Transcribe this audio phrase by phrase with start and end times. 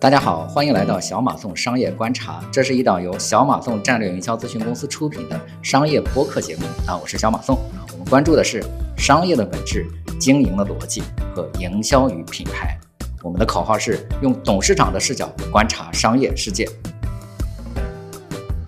[0.00, 7.58] 大家好，欢迎来到小马送商业观察，这是一档由小马送战略营销咨询公司出品的商业播客节目啊，我是小马送，
[7.90, 8.62] 我们关注的是
[8.96, 9.84] 商业的本质、
[10.16, 11.02] 经营的逻辑
[11.34, 12.78] 和营销与品牌。
[13.24, 16.64] 我们的口号是用董事长的视角观察商业世界。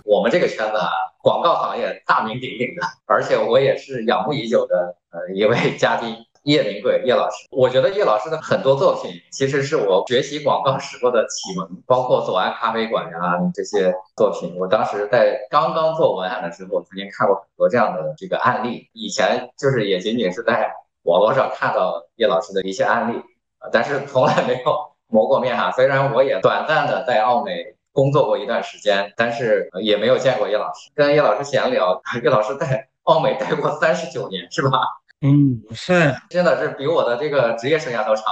[0.04, 0.90] 我们这个圈子啊，
[1.22, 6.16] 广告行业大名鼎鼎的，而且我也是仰慕已久的呃一位嘉宾。
[6.50, 14.56] 叶明贵，叶老师，我觉得叶老师的很多作品其实是我学习广告时候的启蒙，包括左岸咖啡馆呀这些作品。
[14.58, 18.88] 我当时在刚刚做文案的时候，曾经看过很多这样的这个案例。
[18.92, 20.72] 以前就是也仅仅是在
[21.04, 23.18] 网络上看到叶老师的一些案例
[23.58, 25.70] 啊，但是从来没有谋过面哈。
[25.70, 30.90] 虽然我也短暂的在奥美工作过一段时间，但是也没有见过叶老师。
[30.96, 34.80] 跟叶老师闲聊，叶老师在奥美待过三十九年，是吧？
[35.22, 38.24] 嗯，是，真的是比我的这个职业生涯都长。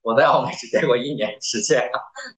[0.00, 1.82] 我在澳美只待过一年时间，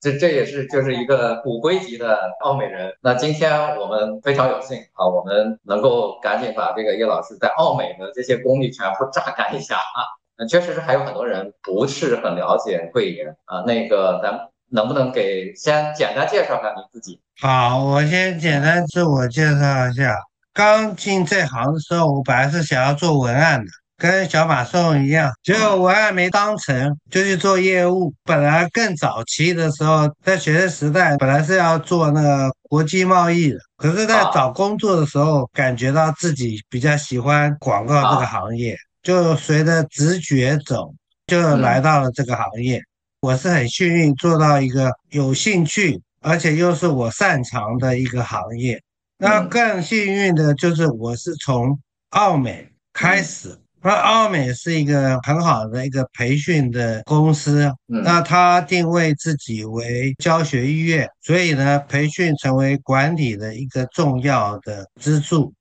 [0.01, 2.93] 这这也是就是一个骨灰级的奥美人。
[3.01, 10.03] 那今天我们非常有幸啊，我们能够赶紧把这个叶老师在奥美的这些功力全部榨干一下啊。
[10.37, 13.63] 那确实是还有很多人不是很了解贵爷啊。
[13.65, 17.21] 那个咱能不能给先简单介绍一下你自己？
[17.41, 20.19] 好，我先简单自我介绍一下。
[20.53, 23.71] 刚进这行的时候，我本来是想要做文案的。
[24.03, 28.12] 跟小马送一样，结果文案没当成，就去做业务。
[28.25, 40.92] 本来更早期的时候，在学生时代，本来是要做那个国际贸易的，可是，在找工作的时候，感觉到自己比较喜欢广告这个行业，就随着直觉走，
[41.28, 42.83] 就来到了这个行业。
[43.20, 48.83] 我是很幸运做到一个有兴趣，而且又是我擅长的一个行业。
[49.17, 51.78] 那更幸运的就是，我是从
[52.11, 53.56] 奥美开始。
[53.85, 65.53] 那奥美是一个很好的一个培训的公司，那它定位自己为教学医院，所以呢，培训成为管理的一个重要的支柱。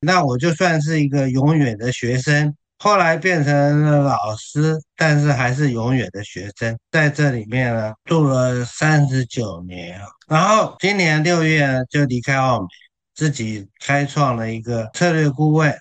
[0.00, 12.66] 那我就算是一个永远的学生，后来变成了老师，但是还是永远的学生，在这里面呢，住了三十九年，然后今年六月就离开奥美，
[13.14, 15.74] 自己开创了一个策略顾问。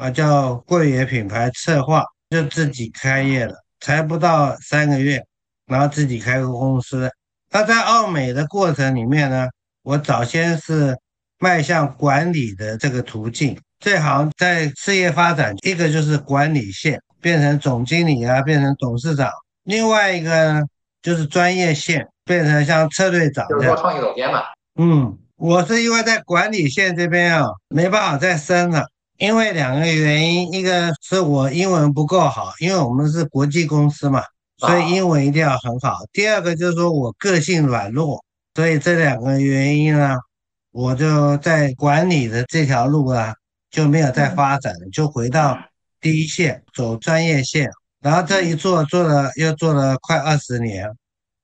[0.00, 5.22] 啊，叫贵野品牌策划，就自己开业了，才不到三个月，
[5.66, 7.10] 然后自己开个公司。
[7.50, 9.46] 那在澳美的过程里面呢，
[9.82, 10.96] 我早先是
[11.38, 19.28] 迈向管理的这个途径，这行在事业发展，一个就是管理线变成总经理啊，变成董事长；
[19.64, 20.62] 另外一个呢，
[21.02, 24.44] 就是专业线变成像车队长，就是说创意总监嘛。
[24.78, 28.86] 嗯，我是因为在管理线这边啊，没办法再升了。
[29.20, 34.22] 因为两个原因，一个是我英文不够好，因为我们是国际公司嘛，
[34.56, 35.98] 所以英文一定要很好。
[36.10, 40.16] 第二个就是说我个性软弱，所以这两个原因呢，
[40.72, 43.34] 我就在管理的这条路啊
[43.70, 45.58] 就没有再发展，就回到
[46.00, 47.68] 第一线走专业线，
[48.00, 50.88] 然后这一做做了又做了快二十年，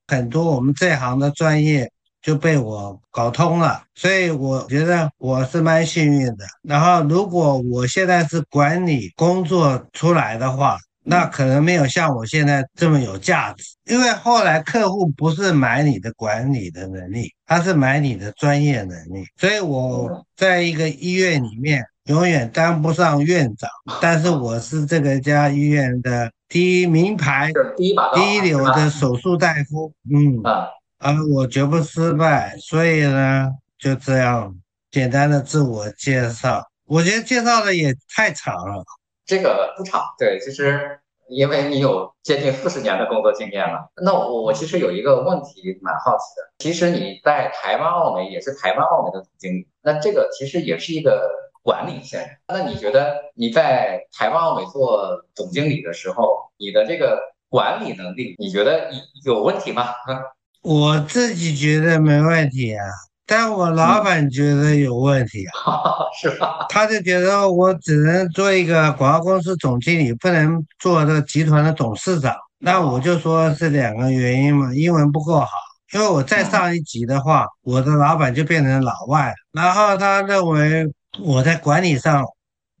[0.07, 1.91] 很多我们这行的专业。
[2.27, 6.43] 就被我搞通了，所以我觉得我是蛮幸运的。
[6.61, 13.63] 然后，如果我现在是管理工作出来的话，那可能没有像我现在这么有价值。
[13.85, 19.23] 因为后来客户不是买你的管理的能力，他是买你的专业能力。
[19.37, 23.69] 所以我在一个医院里面永远当不上院长，
[24.01, 29.93] 但是我是这个家医院的第一名牌、第一把第一流的手术大夫。
[30.13, 30.67] 嗯啊。
[30.99, 34.55] 啊，我绝不失败，所以呢，就这样
[34.89, 36.63] 简单的自我介绍。
[36.85, 38.83] 我觉得介绍的也太长了，
[39.25, 40.01] 这个不长。
[40.17, 40.99] 对，其实
[41.29, 43.91] 因为你有接近四十年的工作经验了。
[44.01, 51.29] 那我我其实有一个问题蛮好奇的，其实你在台湾奥美也是台湾奥美的总经理，那这个其实也是一个
[51.61, 52.39] 管理线。
[52.47, 57.19] 那你觉得你在台湾奥美做总经理的时候，你的这个
[57.49, 58.89] 管理能力，你觉得
[59.25, 59.89] 有问题吗？
[60.61, 62.83] 我自己觉得没问题啊，
[63.25, 65.71] 但我老板觉得有问题啊，
[66.19, 66.65] 是吧？
[66.69, 72.35] 他就觉得我只能做一个广告公司总经理，不能做这个集团的董事长。
[72.59, 75.47] 那我就说是两个原因嘛，英文不够好。
[75.93, 79.33] 因为我再上一级的话，我的老板就变成老外。
[79.53, 80.85] 然后他认为
[81.21, 82.25] 我在管理上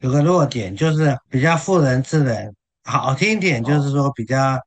[0.01, 2.53] 有个弱点，就是比较妇人之仁，
[2.83, 4.59] 好听点就是说比较。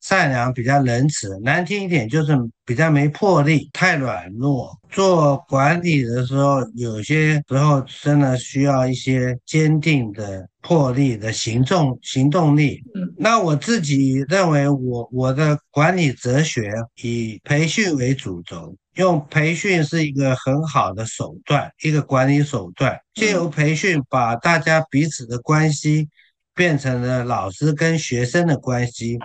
[0.00, 2.32] 善良比较仁慈，难听一点就是
[2.64, 4.76] 比较没魄力，太软弱。
[4.90, 12.82] 做管理的时候，有些时候真的需要一些坚定的魄力的行动行动力。
[12.94, 16.72] 嗯，那我自己认为我我的管理哲学
[17.02, 26.08] 以培训为主轴，用培训是一个很好的手段，一个管理手段，借由培训把大家彼此的关系
[26.54, 29.18] 变成了老师跟学生的关系，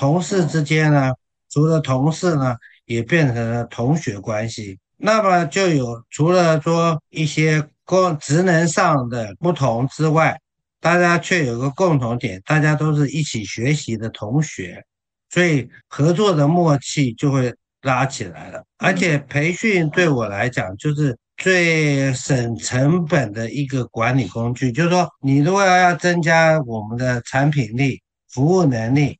[0.00, 1.12] 同事之间呢，
[1.50, 2.56] 除了同事呢，
[2.86, 4.78] 也变成了同学关系。
[4.96, 10.40] 那么就有除了说一些工职能上的不同之外，
[10.80, 14.82] 大家却有个共同点，大家都是一起学习的同学，
[15.28, 18.64] 所以合作的默契就会拉起来了。
[18.78, 28.00] 而且培训对我来讲就是最省成本的一个管理工具，就是说你如果要增加我们的产品力、
[28.30, 29.18] 服务能力，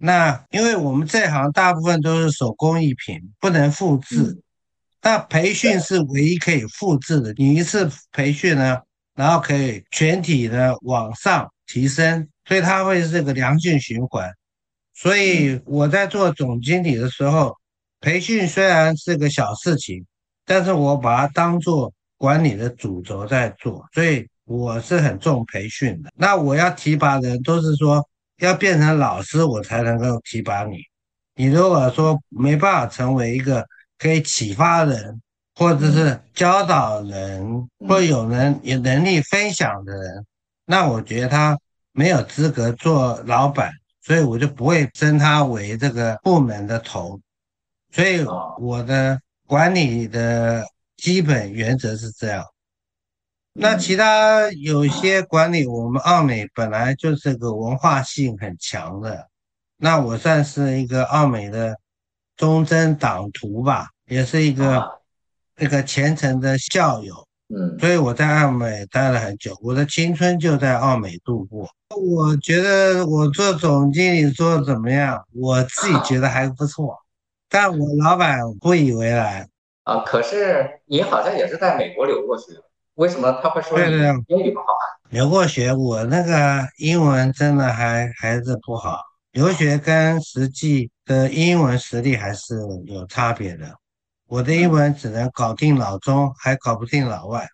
[0.00, 4.40] 那因为我们这行大部分都是手工艺品，不能复制。
[5.02, 8.78] 那培训是唯一可以复制的，你一次培训呢，
[9.14, 14.30] 然后可以全体的往上提升，所以它会是个良性循环。
[14.94, 17.56] 所以我在做总经理的时候，
[18.00, 20.04] 培训虽然是个小事情，
[20.44, 26.10] 但是我把它当做管理的主轴在做，所以我是很重培训的。
[26.16, 28.07] 那我要提拔人，都是说
[28.38, 30.78] 要变成老师，我才能够提拔你。
[31.34, 33.66] 你如果说没办法成为一个。
[34.00, 35.20] 可以启发人，
[35.56, 40.24] 或者是教导人，或有人有能力分享的人，
[40.66, 41.58] 那我觉得他
[41.90, 47.20] 没有资格做老板，所以我就不会升他为这个部门的头。
[47.92, 48.24] 所以
[48.60, 50.64] 我的管理的
[50.96, 52.44] 基本原则是这样。
[53.58, 59.28] 那其他有些管理，我们奥美本来就是个文化性很强的，
[59.76, 61.76] 那我算是一个奥美的。
[62.38, 65.00] 忠贞党徒吧，也是一个
[65.56, 71.68] 那个虔诚的校友，嗯，所以我在奥美待了很久，我的青春就在奥美度过。
[72.00, 75.20] 我觉得我做总经理做的怎么样？
[75.34, 76.96] 我自己觉得还不错，
[77.48, 79.48] 但我老板不以为然。
[79.82, 82.52] 啊，可是你好像也是在美国留过学，
[82.98, 83.92] 为什么他会说你
[84.26, 84.66] 英语不好？
[85.10, 89.00] 留过学，我那个英文真的还还是不好。
[89.30, 92.56] 留学跟实际的英文实力还是
[92.86, 93.72] 有差别的。
[94.26, 97.46] 我的英文只能搞定老中，还搞不定老外。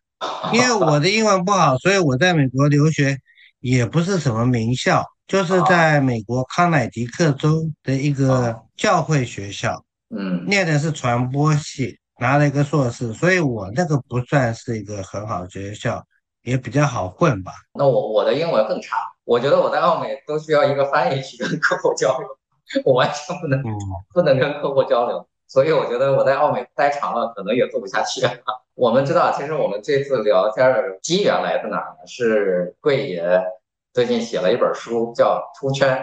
[0.55, 3.19] 因为我的英文不好， 所以我在美国留学
[3.61, 16.03] 也不是什么名校，就是在美国康乃狄克州的一个教会学校，嗯，念的是传播系，拿了一个硕士，所以我那个不算是一个很好的学校，
[16.43, 17.53] 也比较好混吧。
[17.75, 18.97] 那我我的英文更差。
[19.25, 22.29] 我觉得我在澳美都需要一个翻译去跟客户交流，
[22.85, 23.63] 我完全不能
[24.13, 28.21] 不能跟客户交流，所以我觉得我在澳美待长了，可能也做不下去。
[28.75, 32.07] 我们知道，其实我们这次聊天的机缘来自哪儿呢？
[32.07, 33.43] 是贵爷
[33.93, 35.97] 最近写了一本书，叫《出圈》。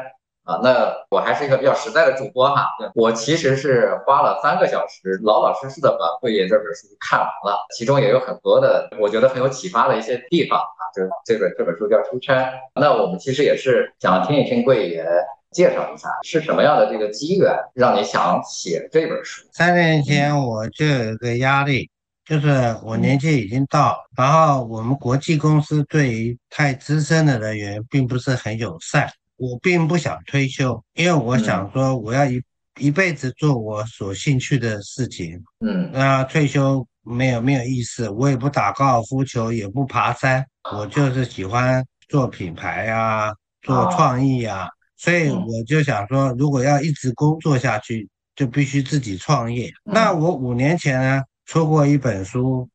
[0.43, 12.35] 啊，那我还是一个比较实在的主播哈，我其实是花了三个小时，老老实实的把贵爷这本书看完了，其中也有很多的我觉得很有启发的一些地方啊，就这本这本书叫《出圈》。
[12.73, 15.05] 那我们其实也是想听一听贵爷
[15.51, 19.45] 介绍一下，是什么样的这个机缘让你想写这本书？
[19.53, 21.87] 三年前我就有一个压力，
[22.25, 22.49] 就是
[22.83, 29.07] 我年纪已经到，然后我们国际公司对于太资深的人员并不是很友善。
[29.41, 32.39] 我并不想退休，因为我想说我要一
[32.79, 35.43] 一辈子做我所兴趣的事情。
[35.65, 44.69] 嗯，那退休没有没有意思，我也不打高尔夫球，也不爬山，我就是喜欢做品牌呀，做创意呀。
[44.95, 49.71] 所以我就想说，如果要一直工作下去，就必须自己创业。
[49.83, 52.69] 那我五年前呢出过一本书，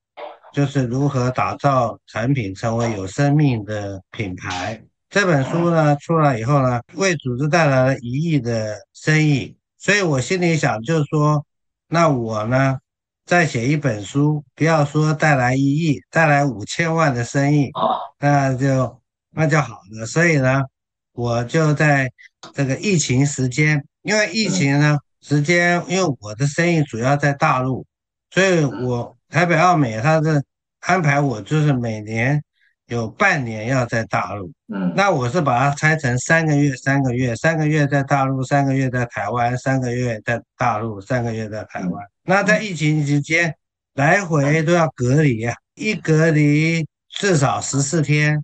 [0.52, 4.82] 就是如何打造产品成为有生命的品牌。
[5.08, 11.46] 这本书呢出来以后呢，为组织带来了一亿的生意，所以我心里想，就是说，
[11.88, 12.78] 那我呢
[13.24, 17.70] 再写一本书，不要说带来一亿，带来五千万的生意，
[18.18, 20.04] 那就那就好了。
[20.04, 20.64] 所以呢，
[21.12, 22.10] 我就在
[22.52, 27.86] 这个疫情时间，因为疫情呢时间，因为我的生意主要在大陆，
[28.30, 30.42] 所以我台北奥美它是
[30.80, 32.42] 安排我就是每年。
[32.86, 42.06] 有半年要在大陆，嗯，那我是把它拆成三个月，三个月，三个月在大陆，三个月在台湾，三个月在大陆，三个月在台湾。
[42.22, 43.52] 那在疫情期间，
[43.94, 48.40] 来回都要隔离啊，一隔离至少十四天，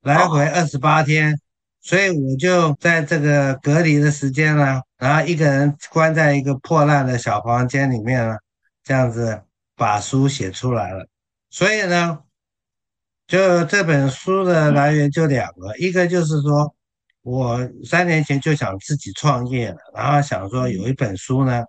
[0.00, 1.38] 来回二十八天，
[1.82, 8.34] 所以我就在这个隔离的时间呢，然后一个人关在一个破烂的小房间里面呢，
[8.82, 9.42] 这样子
[9.76, 11.06] 把书写出来了。
[11.50, 12.20] 所以呢。
[13.26, 16.74] 就这本书的来源就两个，一个就是说，
[17.22, 21.64] 我三年前就想自己创业了，然后想说有一本书呢，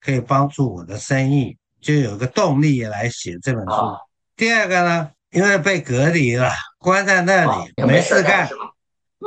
[0.00, 3.74] 可以帮助我的生意，就有个动力来写这本书。
[4.36, 8.48] 第二个呢，因为被隔离了，关在那里没事干，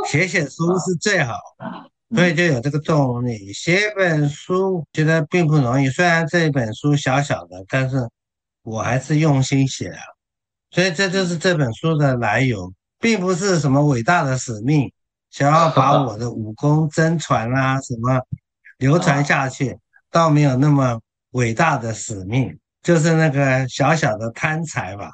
[0.09, 1.37] 写写书是最好，
[2.15, 2.33] 所以。
[2.33, 3.51] 就有这个动力。
[3.53, 8.07] 写本书觉得并不容易，虽然这本书小小的，但是
[8.63, 9.97] 我还是用心写了，
[10.74, 14.92] 所以这就是这本书的来由，并不是什么伟大的使命。
[15.30, 18.20] 想要把我的武功真传啊，什么
[18.80, 19.77] 流传下去，
[20.12, 21.00] 倒没有那么
[21.32, 25.12] 伟大的使命，就是那个小小的贪财吧。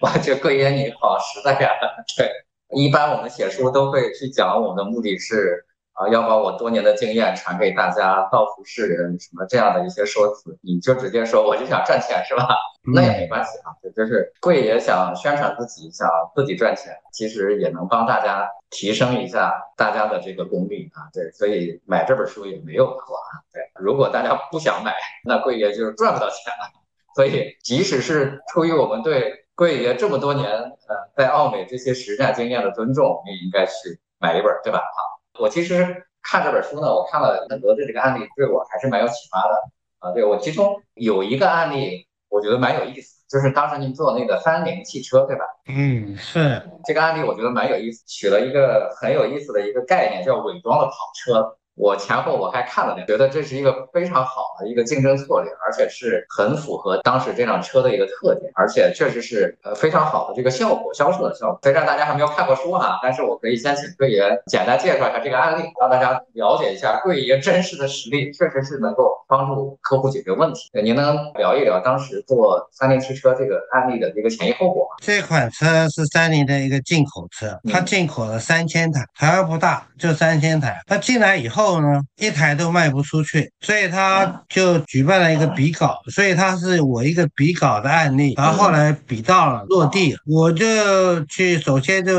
[0.00, 1.68] 我觉得桂爷你好实在呀！
[2.16, 2.30] 对，
[2.76, 5.66] 一般我们写书都会去讲，我们的目的是。
[5.94, 12.48] 啊，要把我多年的经验传给大家，造福世人，什么这样的一些说辞，你就直接说，我就想赚钱，是吧？
[12.92, 21.06] 那也没关系啊，就是贵爷想宣传自己，想自己赚钱，其实也能帮大家提升一下大家的这个功力啊。
[21.12, 23.40] 对，所以买这本书也没有错啊。
[23.52, 26.68] 对，如果大家不想买，那贵爷就是赚不到钱了。
[27.14, 33.72] 所以，即使是出于我们对贵爷这么多年呃在奥美这些实战经验的尊重，我们也应该去
[34.18, 34.78] 买一本，对吧？
[34.80, 35.13] 好。
[35.38, 39.54] 我其实看这本书呢，我看了很多的这个案例，对我还是蛮有启发的
[39.98, 40.12] 啊。
[40.12, 45.44] 对我其中有一个案例，我觉得蛮有意思，就是当时您做那个三菱汽车，对吧？
[45.66, 51.56] 嗯，是这个案例，我觉得蛮有意思，取了一个很有意思的一个概念，叫伪装的跑车。
[51.76, 61.58] 我前后我还看了两，觉得这是一个非常好的一个竞争策略，而且是很符合当时这辆车的一个特点，而且确实是呃非常好的这个效果，销售的效果。
[61.62, 70.70] 虽然大家还没有看过书哈，但是我可以先请贵爷简单介绍一下这个案例，让大家了解一下贵爷真实的实力，确实是能够帮助客户解决问题。
[70.82, 74.96] 您能聊一聊当时做三菱汽车这个案例的一个前因后果吗？
[75.02, 80.78] 这款车是三菱的一个进口车，它进口了三千台，台湾不大，就三千台。
[80.86, 81.48] 他进来以。
[81.54, 92.12] 后呢，一台都卖不出去，所以他就举办了一个比稿，所以他是我一个比稿的案例，然后后来比到了落地，我就去首先就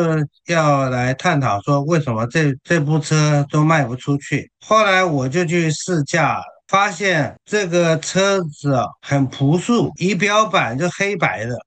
[0.47, 11.57] 要来探讨说为什么这这部车都卖不出去，后来我就去试驾，发现这个车子很朴素，仪表板就黑白的。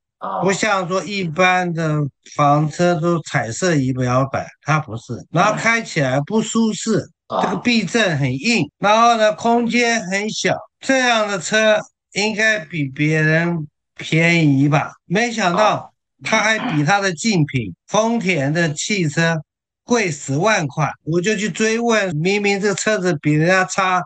[0.42, 2.00] 不像说一般的
[2.34, 7.08] 房车都彩色仪表板，它不是，然后开起来不舒适，
[7.42, 11.78] 这个避震很硬，然后呢空间很小，这样的车
[12.14, 14.92] 应该比别人便宜吧？
[15.04, 15.92] 没想到
[16.24, 19.36] 它还比它的竞品丰田的汽车
[19.84, 24.02] 贵十万块，我就去追问，明明这车子比人家差，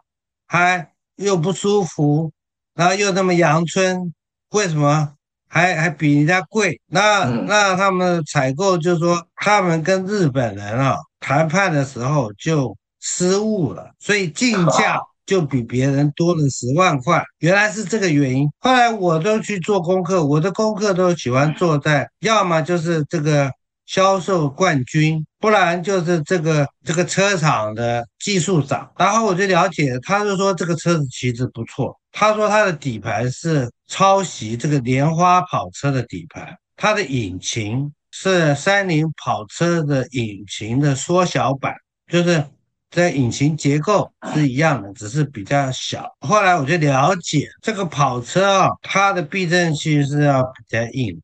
[0.47, 2.31] 还又不舒服，
[2.75, 4.12] 然后又那么阳春，
[4.50, 5.14] 为什么？
[5.54, 18.49] 还还比人家贵，那那他们采购就说他们跟日本人啊谈判的时候就失误了，所以进价就比别人多了十万块，原来是这个原因。
[18.61, 23.50] 后来我都去做功课，我的功课都喜欢做在要么就是这个
[23.85, 31.94] 销售冠军，不然就是这个这个车厂的技术长，然后我就了解，他就说这个车子其实不错。
[32.11, 41.75] 他说他的底盘是抄袭这个莲花跑车的底盘，它的引擎是三菱跑车的引擎的缩小版，
[42.11, 42.42] 就是
[42.90, 46.11] 这引擎结构是一样的，只是比较小。
[46.20, 51.20] 后来我就了解这个跑车啊，它的避震器是要比较硬，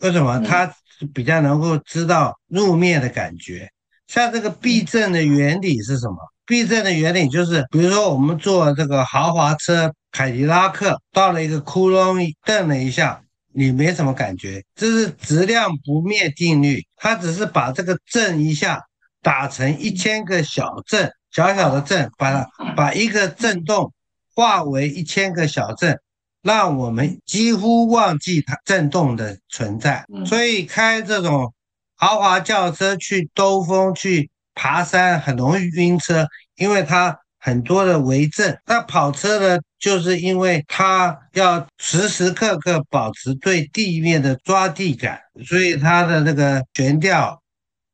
[0.00, 0.40] 为什么？
[0.40, 0.74] 它
[1.14, 3.70] 比较能够知道路面的感觉。
[4.08, 6.16] 像这个避震的原理是什么？
[6.44, 9.94] 避震的原理就是，比如说我们坐这个豪华车。
[10.10, 13.22] 凯迪拉克到了一个窟窿，蹬了一下，
[13.52, 16.84] 你没什么感觉，这是质量不灭定律。
[16.96, 18.82] 它只是把这个震一下
[19.22, 23.92] 打成一千个小震，小小的震，把它把一个震动
[24.34, 25.98] 化为一千个小震，
[26.42, 30.04] 让我们几乎忘记它震动的存在。
[30.26, 31.52] 所以开这种
[31.96, 37.18] 豪华轿车去兜风、去爬山很容易晕车，因为它。
[37.38, 47.40] 很多的为震，那跑车呢，就是因为它要时时刻刻保持对地面的抓地感，所以它的那个悬吊，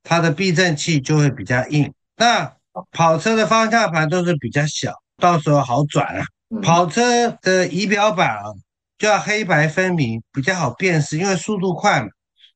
[0.02, 1.92] 它的避震器就会比较硬。
[2.16, 2.52] 那
[2.90, 6.24] 跑车的方向盘都是比较小，到时候好转啊。
[6.62, 8.44] 跑车的仪表板啊，
[8.96, 12.08] 就要黑白分明，比较好辨识，因为速度快嘛，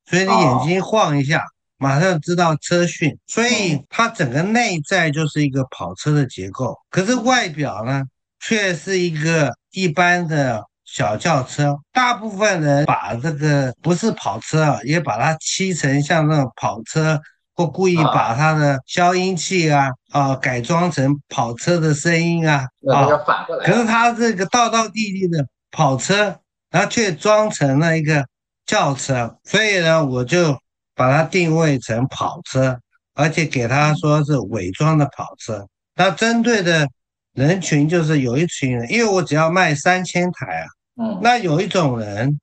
[0.09, 1.43] 所以你眼睛晃一下。
[1.79, 8.03] 马上知道车讯，所以它整个内在就是一个跑车的结构，可是外表呢，
[8.39, 11.77] 却是一个一般的小轿车。
[11.93, 17.17] 大部分人把这个不是跑车啊，也把它漆成像那种跑车
[17.55, 23.65] 或故意把它的消音器啊啊改装成跑车的声音啊啊，反过来。
[23.65, 26.37] 可是它这个道道地地的跑车，
[26.71, 28.25] 然后却装成了一个
[28.65, 30.57] 轿车，所以呢，我就
[30.99, 32.77] 把它定位成跑车，
[33.13, 35.65] 而且给他说是伪装的跑车。
[35.95, 36.85] 那针对的
[37.31, 40.67] 人群就是有一群人，因为我只要卖三千台啊，
[41.01, 42.37] 嗯，那有一种人，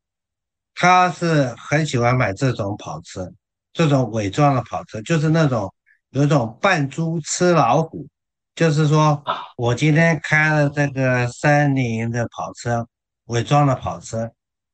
[0.74, 3.30] 他是很喜欢买这种跑车。
[3.74, 5.70] 这种伪装的跑车，就是那种
[6.08, 8.06] 有一种扮猪吃老虎，
[8.54, 9.22] 就是说
[9.58, 12.88] 我今天开了这个三菱的跑车，
[13.26, 14.30] 伪装的跑车，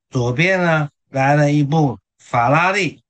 [0.08, 3.01] 左边呢来了一部法拉利，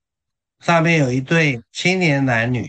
[0.62, 2.66] 上面有一对青年男女，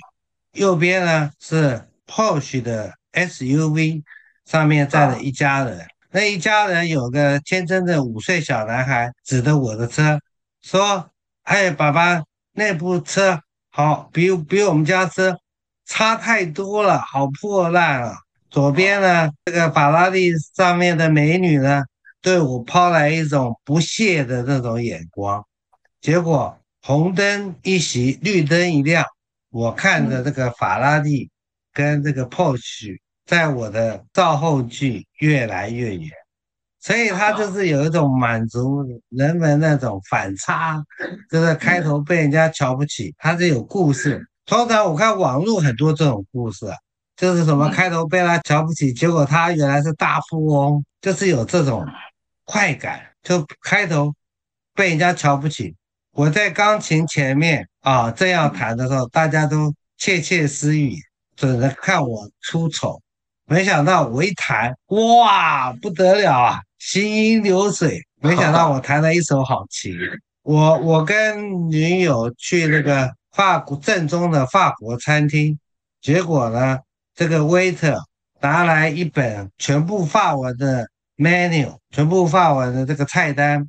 [0.53, 4.01] 右边呢是 posh 的 SUV，
[4.45, 10.19] 上面站了一家人，那一家人有个天真的五岁小男孩指着我的车
[10.61, 11.11] 说
[11.43, 12.23] ：“哎，爸爸。”
[12.55, 15.35] 那部车好，比比我们家车
[15.87, 18.15] 差太多了，好破烂啊！
[18.51, 21.83] 左边呢，这个法拉利上面的美女呢，
[22.21, 25.43] 对我抛来一种不屑的那种眼光。
[25.99, 29.05] 结果红灯一熄，绿灯一亮，
[29.49, 31.29] 我看着这个法拉利
[31.71, 36.11] 跟这个 Porsche 在我的照后距越来越远。
[36.81, 40.83] 所以他就是有一种满足人们那种反差，
[41.31, 44.21] 就是开头被人家瞧不起，他是有故事。
[44.45, 46.65] 通常我看网络很多这种故事，
[47.15, 51.87] 就是什么开头被他瞧不起，结果他原来是大富翁，就是有这种
[52.43, 53.01] 快感。
[53.23, 54.13] 就开头
[54.75, 55.73] 被人家瞧不起，
[56.13, 60.95] 我在钢琴前面啊正要弹的时候，大家都窃窃私语，
[61.35, 63.01] 准着看我出丑。
[63.45, 66.61] 没想到我一弹，哇，不得了啊！
[66.77, 69.97] 行云流水，没想到我弹了一手好琴。
[70.43, 75.57] 我我跟女友去那个法国正宗的法国餐厅，
[75.99, 76.77] 结果呢，
[77.15, 77.97] 这个 waiter
[78.39, 83.67] 拿来一本全部法文的 menu，全部法文的这个菜单，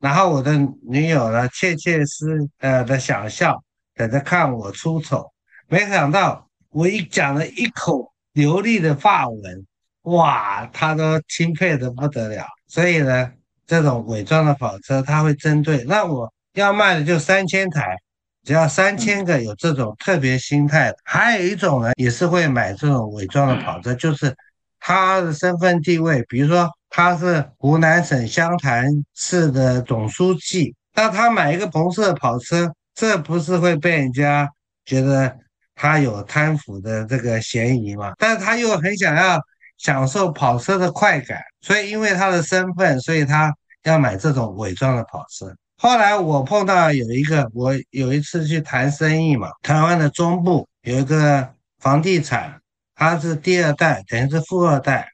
[0.00, 0.52] 然后我的
[0.88, 3.62] 女友呢窃窃私呃的想笑，
[3.94, 5.32] 等着看我出丑。
[5.68, 9.66] 没想到我一讲了一口流利的法文，
[10.02, 12.44] 哇，她都钦佩的不得了。
[12.68, 13.32] 所以呢，
[13.66, 17.96] 这种伪装的跑车，它会针对那我要卖的就三千台，
[18.44, 20.92] 只要三千个有这种特别心态。
[21.04, 24.36] 还有一种呢，也是会买这种伪装的跑车，就是
[24.78, 34.48] 他的身份地位，比如说他是湖南省湘潭市的总书记，那他买一个红色跑车，这不是会被人家
[34.86, 35.36] 觉得
[35.74, 38.14] 他有贪腐的这个嫌疑吗？
[38.16, 39.38] 但是他又很想要。
[39.78, 45.54] 享受跑车的快感，所以因为他的身份，所以他要买这种伪装的跑车。
[45.76, 51.46] 后来我碰到有一个，我有一次去谈生意嘛，台湾的中部有一个
[51.78, 52.58] 房地产，
[52.94, 55.06] 他是第二代，等于是富二代。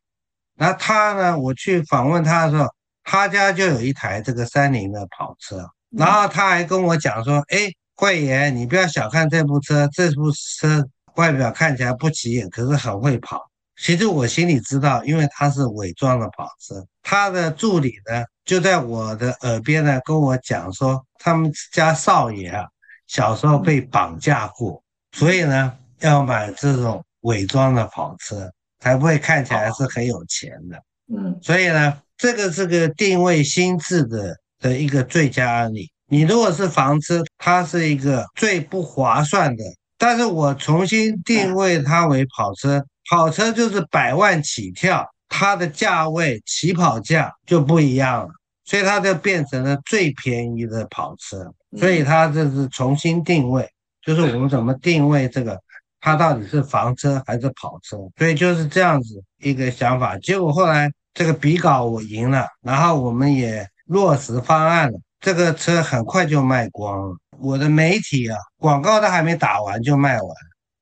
[0.63, 2.69] 那他呢，我去访问他的时候，
[3.03, 13.43] 他家就有一台这个三菱的跑车，然后他还跟我讲说：“哎，慧妍，你不要小看这部车，这部车外表看起来不起眼，可是很会跑。”
[13.77, 22.65] 其实我心里知道，因为他是伪装的跑车，他的助理呢就在我的耳边呢跟我讲说，他们家少爷啊
[23.09, 28.49] 小时候被绑架过，所以呢要买这种伪装的跑车，
[28.83, 30.83] 才不会看起来是很有钱的。
[31.17, 35.89] 嗯，所以呢这个是个定位心智的的一个最佳案例。
[36.09, 39.65] 你如果是房车，它是一个最不划算的，
[39.97, 42.85] 但是我重新定位它为跑车。
[43.11, 48.29] 跑车就是百万起跳，它的价位起跑价就不一样了，
[48.65, 51.53] 所以它就变成了最便宜的跑车。
[51.79, 53.69] 所以它这是重新定位，
[54.05, 55.59] 就是我们怎么定位这个，
[56.03, 57.97] 它到底是房车还是跑车？
[58.19, 60.19] 所以就是这样子一个想法。
[60.19, 67.17] 结果后来这个比稿我赢了，然后我们也落实方案了，这个车很快就卖光了。
[67.39, 70.37] 我的媒体啊，广告都还没打完就卖完。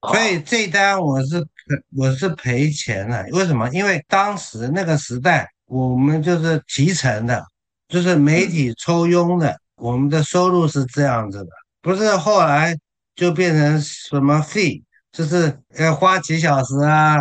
[0.08, 1.46] 所以这单我是
[1.94, 3.68] 我是赔钱了，为什么？
[3.68, 7.44] 因为当时那个时代，我们就是提成的，
[7.88, 11.50] 就是媒体抽佣的，我们的收入是这样子的，
[11.82, 12.74] 不是后来
[13.14, 17.16] 就变成什么费，就是要花几小时啊，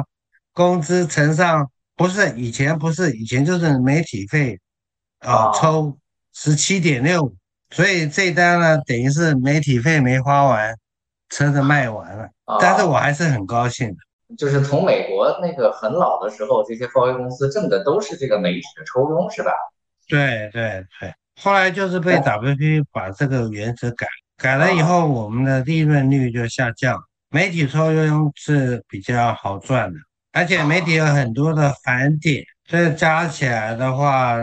[0.54, 4.60] 工资乘上，不是以前不是以前就是媒体费
[5.20, 5.98] 啊，抽
[6.34, 7.34] 十七点六，
[7.72, 10.76] 所以这单呢等于是媒体费没花完，
[11.30, 12.30] 车子卖完了。
[12.60, 19.52] 但是我还是很高兴的，就是从美国那个很老的时候，这些华为公司挣的都是这个媒体的抽佣，是吧？
[20.08, 27.00] 对对对，后来就是被 WP 把这个原则改改了以后，我们的利润率就下降。
[27.30, 30.00] 媒体抽佣是比较好赚的，
[30.32, 34.36] 而且媒体有很多的返点，这加起来的话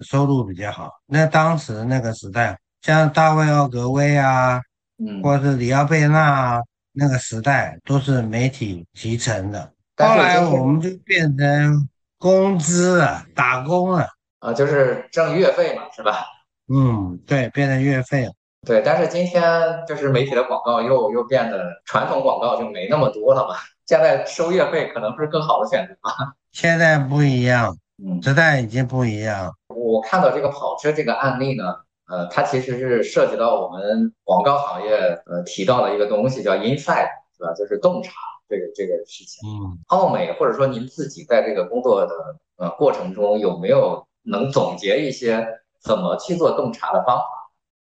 [0.00, 0.90] 收入比较好。
[1.06, 4.60] 那当时那个时代，像大卫奥格威啊，
[4.98, 6.60] 嗯，或者是里奥贝纳啊，
[6.92, 9.72] 那个时代都是媒体集成的。
[9.96, 14.08] 后来我们就变成工资了，打工了。
[14.40, 16.26] 啊，就是挣月费嘛，是吧？
[16.68, 18.32] 嗯，对，变成月费了。
[18.64, 19.42] 对，但是今天
[19.86, 23.54] 就是媒体的广告又又变得传统广告就没那么多了嘛，
[23.86, 26.34] 现在收月费可能是更好的选择吧。
[26.52, 29.52] 现在不一样，嗯，时代已经不一样。
[29.68, 31.74] 我看到这个跑车这个案例呢，
[32.08, 34.94] 呃，它其实是涉及到我们广告行业
[35.26, 37.52] 呃提到的一个东西叫 inside，是吧？
[37.56, 38.12] 就是洞察
[38.48, 39.48] 这个这个事情。
[39.48, 42.14] 嗯，奥美或者说您自己在这个工作的
[42.56, 45.46] 呃过程中有没有能总结一些
[45.82, 47.24] 怎么去做洞察的方法？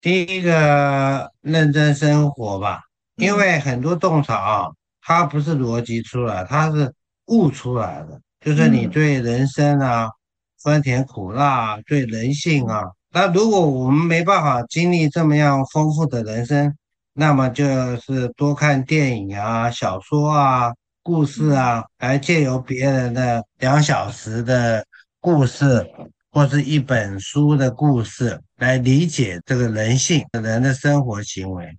[0.02, 2.82] 第一个认真生活吧，
[3.18, 3.26] 嗯。
[3.26, 4.68] 因为很多洞察啊，
[5.02, 6.92] 它不是逻辑出来，它是
[7.28, 8.90] 悟出来的，就是你嗯。
[8.90, 10.10] 对人生啊，
[10.58, 12.84] 酸甜苦辣啊，对人性啊。
[13.14, 16.74] 那如果我们没办法经历这么样丰富的人生，
[17.14, 17.66] 那么就
[17.98, 20.72] 是多看电影啊、小说啊、
[21.04, 24.86] 故事啊，来借由别人的两小时的
[25.20, 25.86] 故事，
[26.32, 31.78] 或是一本书的故事，来理解这个人性、人的生活行为。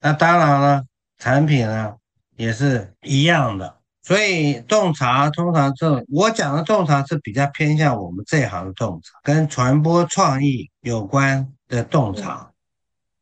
[0.00, 0.82] 那当然了，
[1.18, 1.94] 产品呢
[2.36, 3.76] 也是一样的。
[4.02, 12.50] 所以洞察通常这，我讲的洞察是比较偏向我们这一行的洞察，跟传播创意有关的洞察。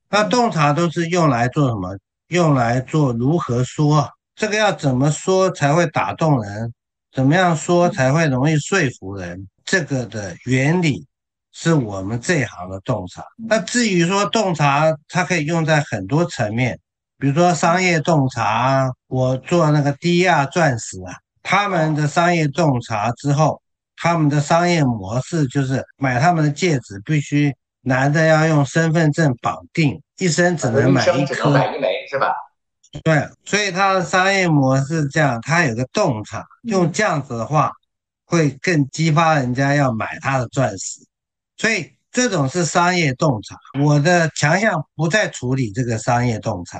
[0.08, 1.98] 那洞察都是用来做什么？
[2.28, 6.72] 用来做如何说，这个要怎么说才会打动人？
[7.10, 9.48] 怎么样说才会容易说服人？
[9.68, 11.06] 这个的原理
[11.52, 13.22] 是我们这一行的洞察。
[13.36, 16.78] 那至于说洞察，它可以用在很多层面，
[17.18, 23.60] 比如说商业洞察啊，我做那个低压钻石啊，他们的商业洞察之后，
[23.94, 31.50] 他们的商业模式就是买他们的戒指必须男的要用身份证绑定，一生只能买一颗。
[31.50, 32.34] 买一枚，是吧？
[33.04, 37.70] 对，所以它的商业模式这样，它有个洞察，用这样子的话，
[38.28, 41.00] 会更激发人家要买他的钻石。
[41.56, 43.56] 所以这种是商业洞察。
[43.82, 46.78] 我的强项不在处理这个商业洞察，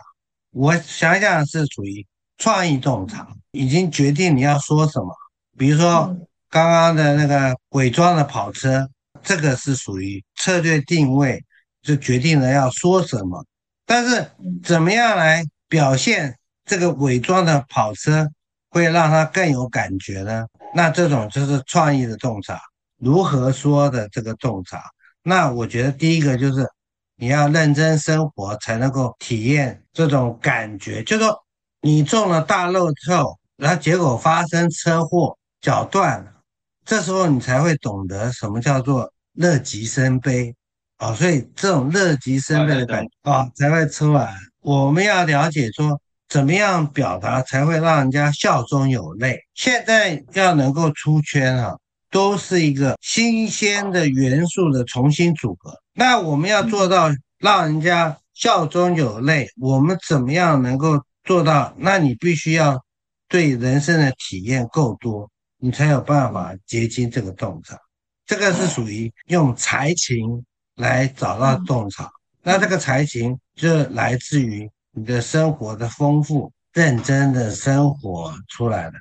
[0.51, 2.07] 我强项是属于
[2.37, 5.13] 创意洞察，已经决定你要说什么。
[5.57, 8.89] 比如说嗯刚刚的那个伪装的跑车，
[9.23, 11.45] 这个是属于策略定位，
[11.83, 13.45] 就决定了要说什么。
[13.85, 14.31] 但是
[14.63, 18.29] 怎么样来表现这个伪装的跑车，
[18.71, 20.47] 会让他更有感觉呢？
[20.75, 22.61] 那这种就是创意的洞察，
[22.99, 24.83] 如何说的这个洞察。
[25.23, 26.67] 那我觉得第一个就是
[27.17, 31.03] 你要认真生活，才能够体验这种感觉。
[31.05, 31.37] 就说
[31.81, 36.33] 你中了大乐透，然后结果发生车祸，脚断了，
[36.85, 40.55] 这时候你才会懂得什么叫做乐极生悲。
[40.99, 44.35] 啊、所以这种乐极生悲的感觉啊、才会出来。
[44.63, 49.39] 我们要了解说，怎么样表达才会让人家笑中有泪。
[49.55, 51.77] 现在要能够出圈啊，
[52.11, 55.73] 都是一个新鲜的元素的重新组合。
[55.95, 61.75] 那我们要做到让人家笑中有泪，我们怎么样能够做到？
[61.79, 62.79] 那你必须要
[63.29, 67.77] 对人生的体验够多，你才有办法结晶这个洞察。
[68.27, 70.45] 这个是属于用才情
[70.77, 72.11] 来找到洞察。
[72.43, 78.95] 那这个才情就来自于你的生活的丰富、认真的生活出来的。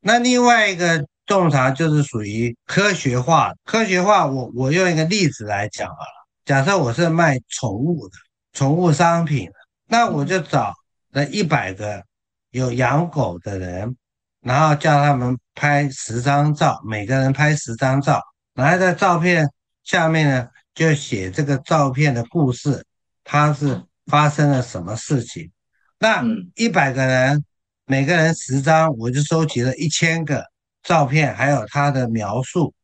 [0.00, 3.52] 那另外一个洞察就是属于科学化。
[3.64, 6.26] 科学化我，我用一个例子来讲好了。
[6.44, 8.14] 假设我是卖宠物的，
[8.52, 9.50] 宠物商品，
[9.88, 10.72] 那我就找
[11.10, 12.02] 那一百个
[12.50, 13.96] 有养狗的人，
[14.40, 18.22] 然后叫他们拍十张照，每个人拍十张照，
[18.54, 19.48] 然后在照片
[19.82, 22.84] 下面呢就写这个照片的故事，
[23.24, 25.50] 它是发生了什么事情。
[25.98, 27.44] 那嗯一百个人，
[27.86, 30.44] 每个人十张，我就收集了一千个
[30.82, 32.74] 照片，还有他的描述，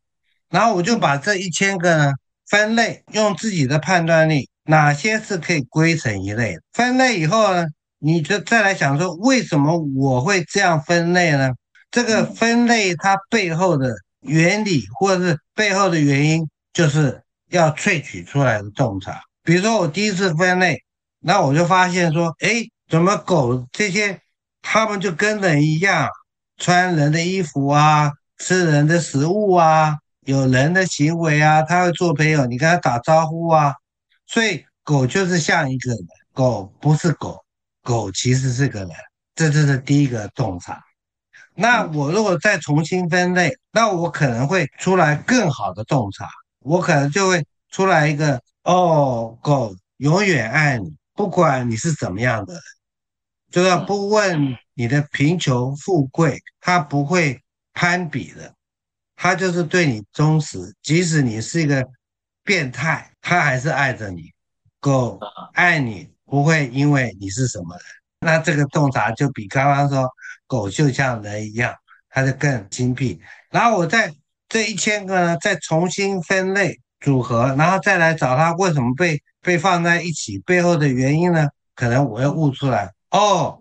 [0.49, 2.13] 然后我就把这一千个呢
[2.49, 6.63] 分类，用自己的判断力，哪些是可以归成一类的。
[6.73, 7.67] 分类以后呢，
[7.99, 11.51] 你就再来想说，为什么我会这样分类呢？
[11.91, 19.21] 这个分类它背后的原理或者是背后的原因，就是要萃取出来的洞察。
[19.43, 20.83] 比如说我第一次分类，
[21.29, 24.21] 那我就发现说，哎，怎么狗这些，
[24.63, 26.09] 它们就跟人一样，
[26.57, 33.75] 穿人的衣服啊，吃人的食物啊，有人的行为啊，它会做朋友，你跟它打招呼啊，
[34.25, 35.99] 所以狗就是像一个人，
[36.33, 37.45] 狗不是狗，
[37.83, 38.91] 狗其实是个人。
[39.35, 40.81] 这就是第一个洞察。
[41.57, 46.29] 那我如果再重新分类，那我可能会出来更好的洞察，
[46.61, 52.63] 我可能就会出来一个哦，狗永远爱你，不管你是怎么样的人，
[53.51, 58.55] 就是不问你的贫穷富贵，他不会攀比的，
[59.17, 61.85] 他就是对你忠实，即使你是一个
[62.45, 64.31] 变态，他还是爱着你。
[64.79, 65.19] 狗
[65.55, 67.85] 爱你不会因为你是什么人，
[68.21, 70.09] 那这个洞察就比刚刚说
[70.47, 71.75] 狗就像人一样，
[72.09, 73.21] 它就更精辟。
[73.51, 74.15] 然后我在
[74.49, 81.47] 这一千个呢，再重新分类组合，然后再来找他为什么被被放在一起背后的原因呢？
[81.75, 83.61] 可能我要悟出来哦，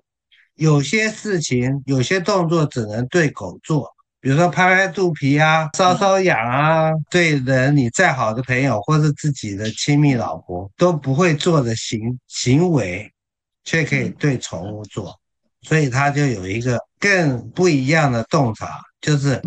[0.55, 3.93] 有些事情有些动作只能对狗做。
[4.21, 13.11] 比如说拍拍肚皮啊，搔搔痒啊，对人你再好的朋友或是自己的亲密老婆都不会做的行行为，
[13.65, 15.15] 却可以对宠物做，
[15.61, 19.39] 所以他就有一个更不一样的洞察，就是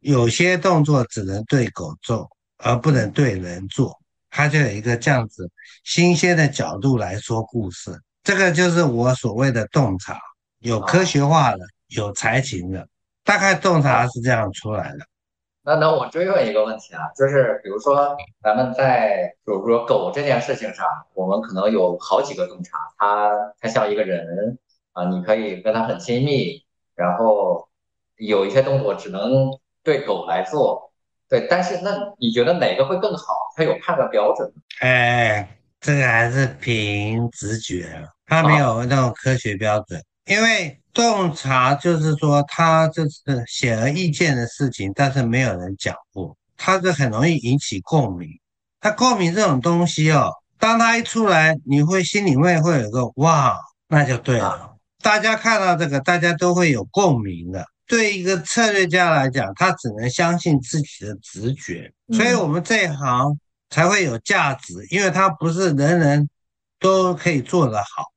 [0.00, 2.28] 有些动作只能对狗做，
[2.66, 3.96] 而不能对人做，
[4.28, 5.48] 他就有一个这样子
[5.84, 7.92] 新鲜的角度来说故事。
[8.24, 10.18] 这个就是我所谓的洞察，
[10.58, 12.88] 有科学化的，有才情的。
[13.22, 14.98] 大概洞察是这样出来的。
[15.62, 24.58] 那那我追问一个问题啊，就是比如说咱们在，比如说狗这件事情上，我们可能有好几个洞察，它它像一个人
[24.92, 27.68] 啊，你可以跟它很亲密，然后
[28.16, 29.50] 有一些动作只能
[29.82, 30.92] 对狗来做，
[31.28, 31.46] 对。
[31.48, 33.34] 但是那你觉得哪个会更好？
[33.56, 34.62] 它有判断标准吗？
[34.80, 40.80] 哎，这个还是凭直觉，它没有那种科学标准，因为。
[40.96, 48.26] 洞察就是说，他就是显而易见的事情，但是没有人讲过，他是很容易引起共鸣。
[48.80, 53.58] 他共鸣这种东西哦，当他一出来，你会心里面会有个哇，
[53.88, 54.74] 那就对了。
[55.02, 57.66] 大家看到这个，大家都会有共鸣的。
[57.86, 63.38] 对一个策略家来讲，他只能相信自己的直觉，所以我们这一行
[63.70, 66.28] 才会有价值，因为他不是人人
[66.78, 68.12] 都可以做得好，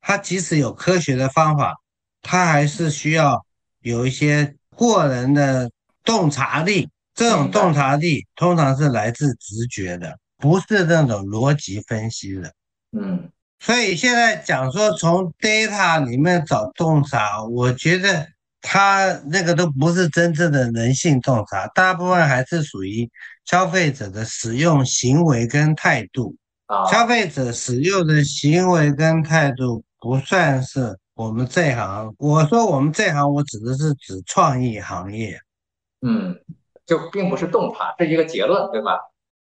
[0.00, 1.74] 他即使有科学的方法。
[2.20, 3.46] 他还是需要
[3.80, 5.70] 有一些过人的
[6.04, 12.52] 洞察力，这种洞察力通常是来自直觉的，不是那种逻辑分析的。
[12.92, 18.26] 嗯，所以现在讲说从 data 里面找洞察，我觉得
[18.60, 23.10] 他那个都不是真正的人性洞察，大部分还是属于
[23.44, 26.36] 消费者的使用行为跟态度。
[26.90, 30.98] 消费者使用的行为跟态度不算是。
[31.14, 35.36] 我们这行，我说我们这行，我指的是指创意行业，
[36.00, 36.32] 嗯，
[36.86, 38.92] 就并不是洞察，是一个结论，对吧？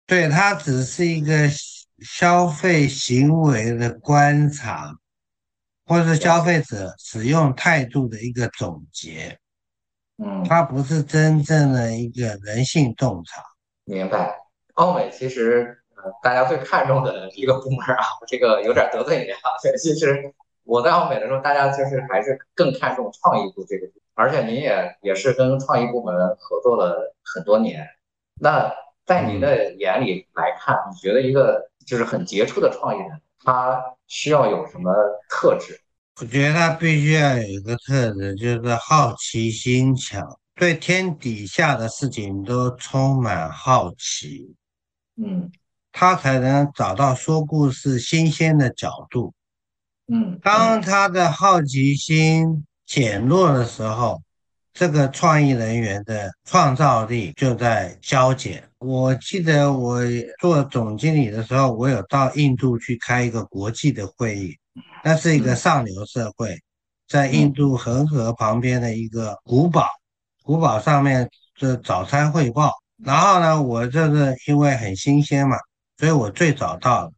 [0.06, 1.48] 对，它只是一个
[2.00, 4.92] 消费行为的观察，
[5.86, 9.38] 或是消费者使用态度的一个总结，
[10.18, 13.42] 嗯，它不是真正的一个人性洞察。
[13.84, 14.34] 明白。
[14.74, 19.38] 欧美其实，呃，大家最看重的一个部门啊， 这个有点得罪你啊，
[19.78, 20.34] 其实。
[20.64, 27.84] 我在奥美的时候，大家就是还是更看重创意部这个，而且您也也是跟创意部门合作了很多年。
[28.40, 28.72] 那
[29.04, 34.92] 在您的眼里来看，你觉得一个就是很杰出的创意人，他需要有什么
[35.28, 35.80] 特质？
[36.20, 40.22] 我觉得他必须要有一个特质，就是好奇心强，
[40.54, 44.54] 对天底下的事情都充满好奇。
[45.16, 45.50] 嗯，
[45.90, 49.34] 他才能找到说故事新鲜的角度。
[50.06, 54.20] 嗯，当他的好奇心减弱的时候，
[54.74, 58.62] 这个创意人员的创造力就在消减。
[58.78, 60.00] 我记得我
[60.40, 64.56] 做总经理的时候，我有到印度去开一个国际的会议，
[65.04, 66.58] 那是一个上流社会，
[67.06, 69.86] 在印度恒河旁边的一个古堡，
[70.42, 71.28] 古堡上面
[71.60, 72.72] 的早餐汇报。
[73.04, 75.56] 然后呢，我就是因为很新鲜嘛，
[75.98, 77.12] 所以我最早到了。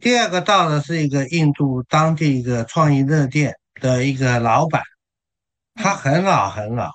[0.00, 4.82] 第二个到的是一个印度当地一个创意热店的一个老板，
[5.76, 6.90] 他很老很老，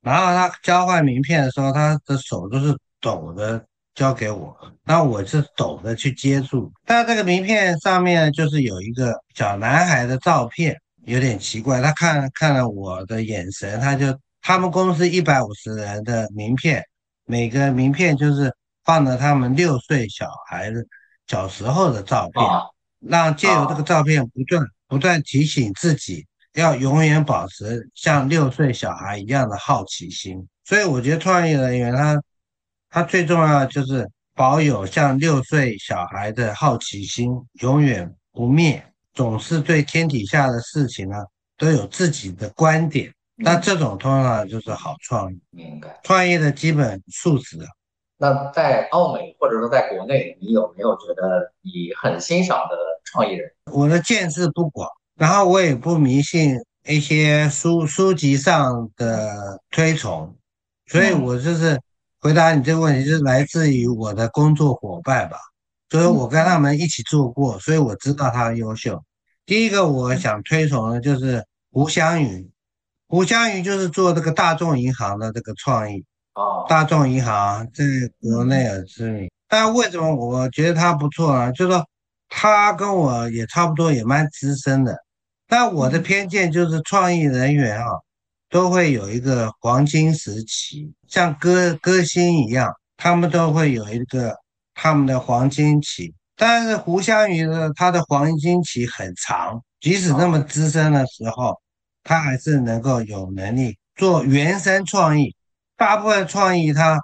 [0.00, 3.64] 然后他交换名片的时候，他的手都是抖的
[3.94, 6.72] 交给我，那我是抖的去接住。
[6.84, 11.80] 但这个名片上面就是有一个小男孩的照片，有点奇怪。
[11.80, 16.82] 他看看了我的眼神，他就他们公司一百五十人的名片，
[17.26, 18.52] 每个名片就是
[18.84, 20.86] 放着他们六岁小孩子。
[21.28, 22.44] 小时候的照片，
[23.08, 30.46] 让借由这个照片不断不断提醒自己，要永远保持像六岁小孩一样的好奇心。
[30.64, 32.22] 所以我觉得创意人员他
[32.90, 41.16] 他最重要的就是保有像六岁小孩的好奇心，永远不灭，总是对天底下的事情呢
[41.56, 43.12] 都有自己的观点。
[43.36, 46.00] 那这种通常就是好创意，明白。
[46.04, 47.58] 创意的基本素质。
[48.18, 53.50] 那在澳美或者说在国内，你有没有觉得你很欣赏的创意人？
[53.72, 60.36] 我的见识不广，然后我也不迷信一些书书籍上的推崇，
[60.86, 61.80] 所以我就是
[62.20, 65.36] 回答你这个问题，就是来自于我的工作伙伴吧，
[65.90, 69.02] 所以我跟他们一起做过，所以我知道他优秀。
[69.44, 72.50] 第一个我想推崇的就是胡湘云，
[73.08, 76.04] 胡湘云就是做这个大众银行的这个创意。
[76.34, 77.84] 哦，大众银行在
[78.20, 81.52] 国内很知名，但为什么我觉得他不错呢？
[81.52, 81.86] 就是说
[82.34, 84.96] 他跟我也差不多，也蛮资深的。
[85.46, 87.86] 但我的偏见就是，创意人员啊，
[88.48, 94.34] 都会有一个黄金时期，像歌歌星一样，他们都会有一个
[94.74, 96.14] 他们的黄金期。
[96.34, 101.60] 但是胡湘云呢，他的黄金期很长，即使那么资深的时候，
[102.02, 105.36] 他还是能够有能力做原生创意。
[105.76, 106.98] 大部分创意他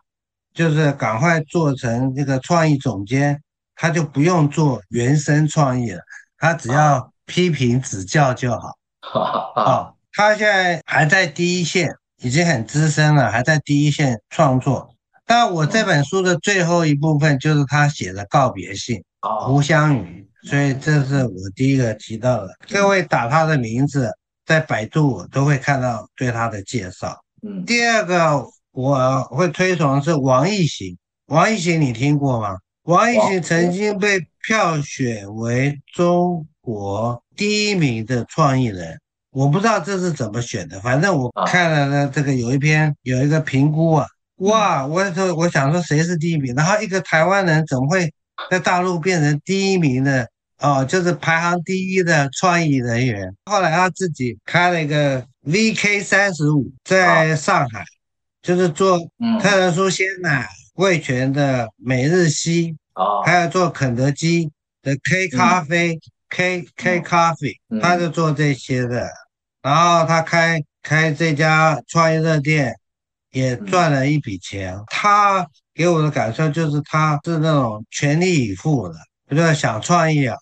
[0.54, 3.42] 就是赶快做成这个创意总监，
[3.78, 6.02] 他就不用做原生创意了，
[6.36, 8.74] 他只要批评指教就好。
[9.54, 14.90] 啊，他现在还在第一线，已经很资深了，还在第一线创作。
[15.24, 22.48] 但我这本书的最后一部分就是他写的告别信，胡湘云，所以这是我第一个提到的。
[22.68, 24.10] 各位打他的名字，
[24.44, 27.16] 在百度都会看到对他的介绍。
[27.42, 28.44] 嗯，第二个。
[28.70, 32.58] 我会推崇是王艺行，王艺行你听过吗？
[32.88, 38.98] 王艺行曾经被票选为中国第一名的创意人，
[39.30, 48.10] 我不知道这是怎么选的，反正我看了呢，这个有一篇有一个评估啊，哇，我说我想说谁是第一名，然后一个台湾人怎么会
[48.50, 50.26] 在大陆变成第一名的？
[50.60, 57.84] 哦，就是排行第一的创意人员，后来他自己开了一个 VK 三十五，在上海。
[58.40, 58.98] 就是做
[59.42, 60.48] 特仑苏鲜奶、
[60.78, 62.76] 味全的每日西，
[63.24, 64.50] 还有做肯德基
[64.82, 69.08] 的 K 咖啡、K K Coffee，他就做这些的。
[69.60, 72.74] 然后他开开这家创业热店，
[73.32, 74.78] 也赚了一笔钱。
[74.86, 78.94] 他给我的感受就是他是那种全力以赴的，
[79.36, 80.36] 就是想创业啊，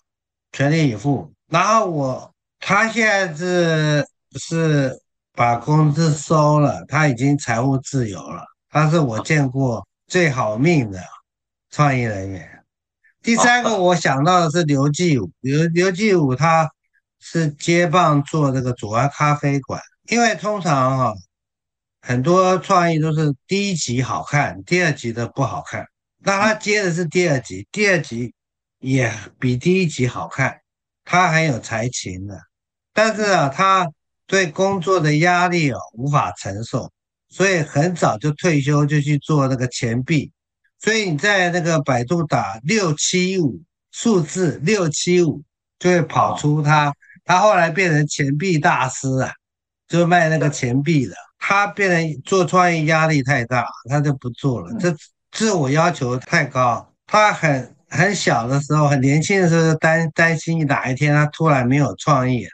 [0.51, 1.31] 全力以赴。
[1.51, 4.07] 然后我他现在是
[4.39, 4.99] 是。
[5.37, 8.43] 把工资收了，他已经财务自由了。
[8.71, 11.01] 他是我见过最好命的
[11.69, 12.63] 创意人员。
[13.21, 15.29] 第三个，我想到的是刘继武。
[15.41, 16.69] 刘刘继武他
[17.19, 21.13] 是接棒做这个左岸咖啡馆，因为通常哈
[22.01, 25.85] 很多创意都是第一集好看，第二集的不好看。
[26.19, 28.33] 那他接的是第二集，第二集
[28.79, 30.59] 也比第一集好看，
[31.03, 32.39] 他很有才情的。
[32.93, 33.87] 但是啊，他。
[34.29, 36.91] 对工作的压力哦无法承受，
[37.29, 40.31] 所以很早就退休，就去做那个钱币。
[40.79, 43.61] 所以你在那个百度打六七五
[43.91, 45.41] 数字六七五，
[45.79, 46.93] 就会跑出他。
[47.25, 49.31] 他后来变成钱币大师啊，
[49.87, 51.13] 就卖那个钱币的。
[51.39, 54.73] 他变成做创意压力太大，他就不做了。
[54.79, 54.95] 这
[55.31, 56.93] 自我要求太高。
[57.05, 62.47] 他很很小的时候，很年轻的时候就担担心哪一天他突然没有创意。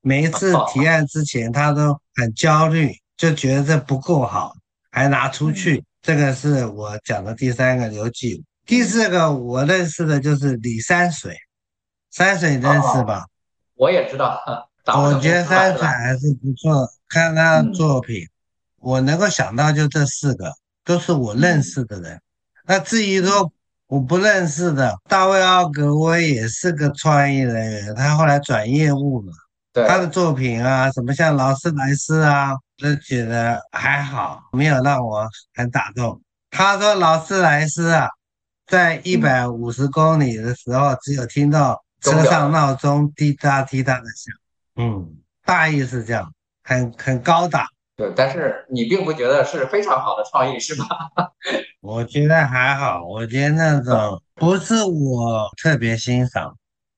[0.00, 4.52] 每一次提案之前，他都很焦虑，就觉得这不够好，
[4.90, 5.84] 还拿出去。
[6.00, 8.44] 这个是我讲的第三个刘记。
[8.66, 11.36] 第四个我认识的就是李山水，
[12.10, 13.26] 山水认识吧？
[13.76, 14.42] 我也知道。
[14.86, 18.26] 我觉得山水还是不错，看他作品，
[18.80, 20.52] 我能够想到就这四个，
[20.84, 22.20] 都是我认识的人。
[22.66, 23.52] 那至于说
[23.86, 29.32] 我不认识的，大卫奥格威也是个创意人员，他后来转业务了。
[29.86, 32.50] 他的作品啊，什么像劳斯莱斯啊，
[32.82, 36.20] 都觉得还好，没有让我很打动。
[36.50, 38.08] 他说劳斯莱斯啊，
[38.66, 44.34] 在一百五十公里的时候，只有听到车上闹钟滴答滴答的响。
[44.76, 46.30] 嗯，大意是这样，
[46.64, 47.64] 很很高档。
[47.94, 50.86] 对，但是你并不觉得是非常好的创意，是吧？
[51.80, 56.56] 我觉得还好，我觉得那种不是我特别欣赏，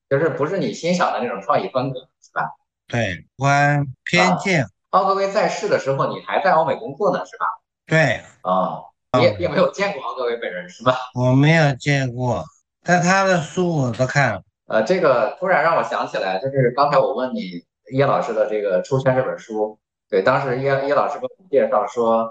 [0.08, 2.48] 就是不是你欣赏的那种创意风格，是吧？
[2.86, 4.66] 对，观偏见。
[4.94, 7.46] 奥格威在世的时候，你还在欧美工作呢，是吧？
[7.84, 8.80] 对，啊，
[9.18, 10.96] 你也并没有见过奥格威本人，是吧？
[11.14, 12.44] 我没有见过，
[12.84, 14.42] 但他的书我都看了。
[14.68, 19.76] 呃，这个突然让我想起来，就是刚才我问你叶老师的这个《出圈》这本书，
[20.08, 22.30] 对，当时叶叶老师给我们介绍说，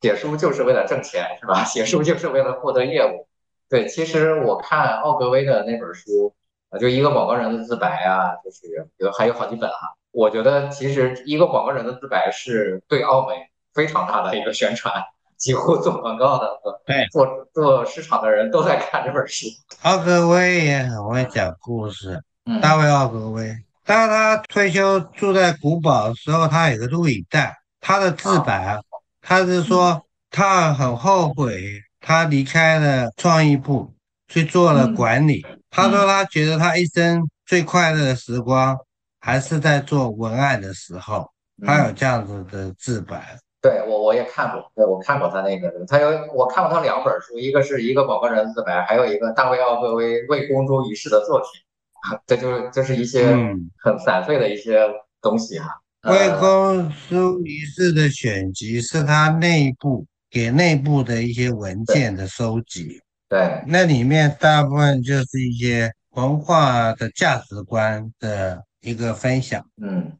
[0.00, 1.62] 写书就是为了挣钱，是吧？
[1.64, 3.28] 写书就是为了获得业务。
[3.68, 6.34] 对，其实我看奥格威的那本书。
[6.70, 8.66] 啊，就一个广告人的自白啊，就是
[8.98, 9.96] 有还有好几本哈。
[10.18, 13.36] 我觉得其实一个广告人的自白是对澳门
[13.72, 14.92] 非常大的一个宣传，
[15.36, 19.46] 几乎做广告的和对做做市场的人都在看这本书。
[19.82, 23.56] 奥格威也很会讲故事，嗯大卫·奥格威。
[23.84, 28.80] 当他退休住在古堡的时候，他有个录影带，他的自白啊，
[29.22, 30.02] 他是说
[30.32, 31.62] 他很后悔
[32.00, 33.94] 他离开了创意部
[34.26, 35.46] 去做了管理。
[35.70, 38.76] 他说他觉得他一生最快乐的时光
[39.20, 41.28] 还是在做文案的时候，
[41.64, 43.36] 他有这样子的自白。
[43.60, 53.68] 对我我也看过，对我看过他那个，他有我看过他两本书，一个是一个广告人自白，还有一个大卫奥格威为公诸于世的作品， 这就是就是一些嗯。
[53.82, 54.86] 很散碎的一些
[55.20, 55.68] 东西哈。
[56.02, 69.64] 呃魏公诸于世的选集是他内部给内部的一些文件的收集，对，那里面大部分就是一些文化的价值观的一个分享。
[69.80, 70.18] 嗯，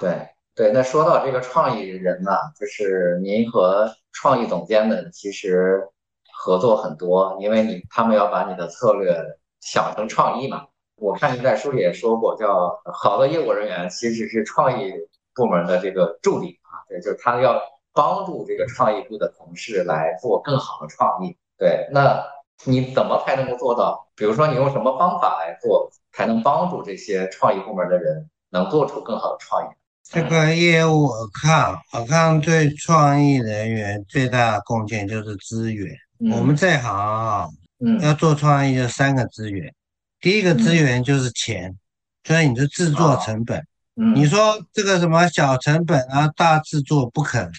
[0.00, 0.72] 对对。
[0.72, 5.88] 那说到这个创意人呢，就是您和创意总监们其实
[6.32, 9.16] 合作很多，因为你他们要把你的策略
[9.60, 10.66] 想成创意嘛。
[10.96, 14.92] 我看您在书里也说过，叫好的业务人员其实是创意
[15.34, 17.60] 部门的这个助理啊，对，就是他要
[17.92, 21.36] 帮助这个创意部的同事来做更好的创意。
[21.58, 22.24] 对，那
[22.64, 24.08] 你怎么才能够做到？
[24.14, 29.66] 比如说你用什么方法来做，才能帮助这些创意部门的人能做出更好的创意？
[30.04, 35.90] 这个业务尔康，尔康对创意人员最大的贡献就是资源。
[36.18, 37.48] 嗯我们这行啊，
[37.84, 39.72] 嗯要做创意就三个资源，
[40.20, 41.76] 第一个资源就是钱，
[42.24, 43.64] 所以你的制作成本。
[43.96, 47.52] 嗯，你说这个什么小成本啊，大制作不可能，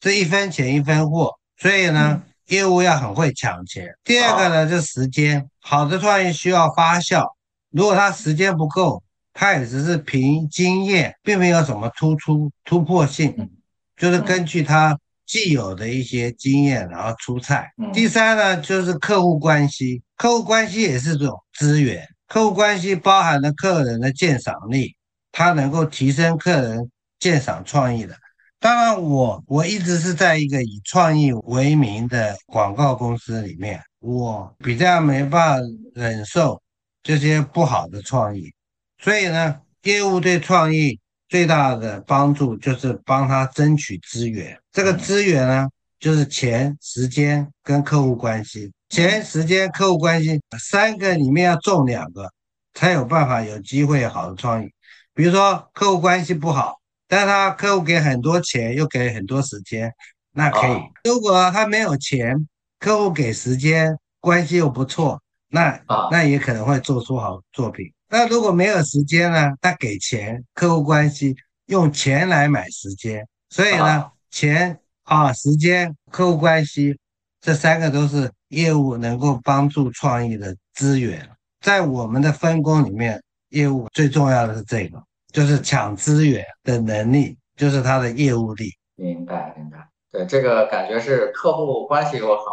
[0.00, 3.94] 这一分钱一分货，所以呢，业务要很会抢钱。
[4.04, 7.26] 第二个呢，就是时间，好的创意需要发酵，
[7.70, 9.02] 如果他时间不够，
[9.32, 13.48] 他也只是凭经验，并没有什么突出突破性嗯，
[13.96, 17.92] 就是根据他既有的一些经验然后出菜嗯。
[17.92, 24.94] 第三呢，就是客户关系，客户关系也是这种资源，客户关系包含了客人的鉴赏力。
[25.30, 26.90] 它能够提升客人
[27.20, 28.16] 鉴赏创意的。
[28.58, 36.60] 当然我，我一直是在一个以创意为名的广告公司里面，我比较没办法忍受
[37.08, 38.52] 这些不好的创意，
[38.98, 44.60] 所以呢，业务对创意最大的帮助就是帮他争取资源。
[44.70, 45.66] 这个资源呢，
[45.98, 48.70] 就是钱、时间跟客户关系。
[48.90, 52.30] 钱、时间、客户关系三个里面要中两个，
[52.74, 54.70] 才有办法有机会有好的创意。
[55.14, 56.78] 比如说客户关系不好，
[57.08, 59.90] 但他客户给很多钱，又给很多时间，
[60.32, 60.82] 那可以啊。
[61.04, 62.46] 如果他没有钱，
[62.78, 67.92] 客户给时间，关系又不错，那啊那也可能会做出好作品。
[68.08, 69.52] 那如果没有时间呢？
[69.60, 71.36] 那给钱，客户关系
[71.66, 76.98] 用钱来买时间，所以呢啊，钱啊、时间、客户关系
[77.40, 81.28] 这三个都是业务能够帮助创意的资源。
[81.60, 88.70] 在我们的分工里面，业务最重要的是这个，就是抢资源的能力，就是他的业务力。
[88.96, 89.88] 明白明白。
[90.10, 92.44] 对，这个感觉是客户关系又好，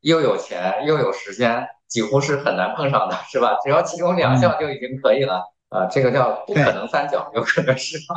[0.00, 3.58] 又有钱又有时间，几乎是很难碰上的，是吧？
[3.62, 5.44] 只要其中两项就已经可以了。
[5.68, 8.14] 啊，这个叫不可能三角，有可能是吧？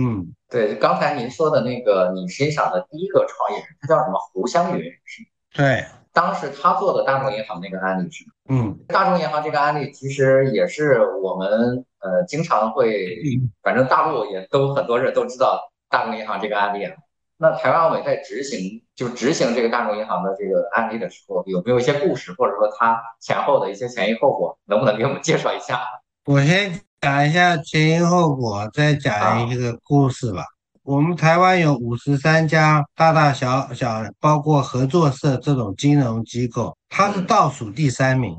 [0.00, 4.18] 嗯， 对，刚才您说的那个你欣赏的第一个创业人，他叫什么？
[4.32, 5.28] 胡湘云，是吗？
[5.52, 8.32] 对，当时他做的大众银行那个案例是吗？
[8.50, 13.20] 嗯大众银行这个案例其实也是我们呃经常会，
[13.62, 16.94] 反正大陆也都很多人都知道大众银行这个案例啊。
[17.42, 25.80] 那台湾奥美在执行就执行这个大众银行的这个案例的时候，有没有一些故事，或者说它前后的一些前因后果，能不能给我们介绍一下？
[26.26, 30.44] 我先讲一下前因后果，再讲一个故事吧。
[30.82, 38.36] 我们台湾有五十三家大大小小，包括合作社这种金融机构，它是倒数第三名。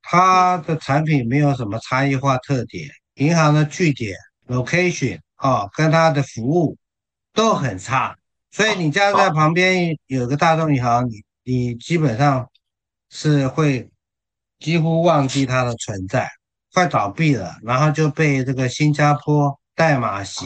[0.00, 4.16] 它的产品没有什么差异化特点，银行的据点
[4.48, 6.78] location 啊，跟它的服务
[7.36, 8.16] 都很差。
[8.50, 12.50] 所以你家在旁边有个大众银行，你你基本上
[13.10, 13.88] 是会
[14.58, 16.28] 几乎忘记它的存在。
[16.72, 20.44] 快倒闭了，然后就被这个新加坡代码席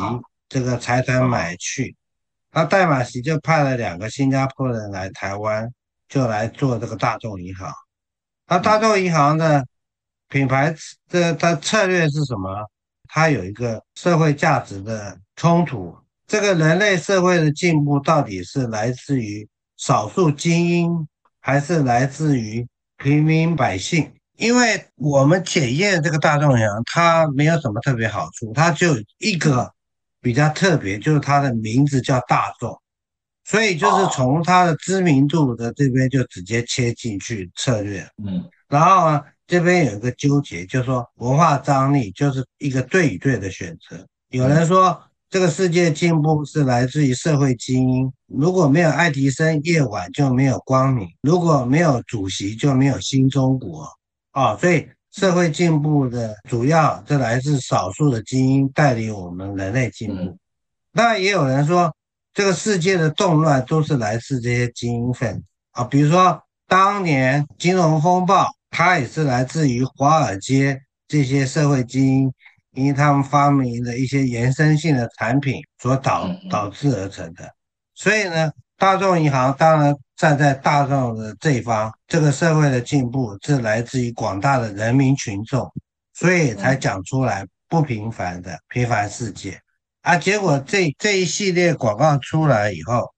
[0.49, 1.97] 这个财团买去，
[2.53, 5.69] 那代码席就派了两个新加坡人来台湾，
[6.09, 7.73] 就来做这个大众银行。
[8.47, 9.67] 那大众银行的
[10.29, 10.73] 品牌
[11.09, 12.69] 的它策略是什么？
[13.09, 15.97] 它有一个社会价值的冲突。
[16.31, 21.09] 这个人类社会的进步到底是来自于少数精英，
[21.41, 22.65] 还是来自于
[22.99, 24.13] 平民百姓？
[24.37, 29.75] 因为我们检验这个大众银行，它没有什么特别好处，它就一个
[30.21, 32.81] 比较特别，就是它的名字叫大众，
[33.45, 38.09] 所以就是从它的知名度的这边就直接切进去策略。
[38.25, 44.07] 嗯，然后呢，这边有一个纠结，就是说文化张力就是一个对与对的选择。
[44.29, 45.03] 有人说。
[45.31, 48.13] 这个世界进步是来自于社会精英。
[48.27, 53.89] 如果没有爱迪生，夜晚就没有光明；如果没有主席，就没有新中国。
[54.33, 60.37] 啊，所以社会进步的主要，这来自少数的精英带领我们人类进步。
[60.93, 61.95] 那也有人说，
[62.35, 65.85] 这个世界的动乱都是来自这些精英分子啊。
[65.85, 72.33] 比如说，当年金融风暴，它也是来自于华尔街这些社会精英。
[72.73, 77.53] 因为他们发明的一些延伸性的产品所导导致而成的，
[77.95, 85.69] 所以呢，大众银行当然站在大众的这一方，这个社会的进步是来自于广大的人民群众，
[86.15, 89.61] 所以才讲出来不平凡的平凡世界
[90.03, 90.17] 啊。
[90.17, 93.13] 结果这这一系列广告出来以后，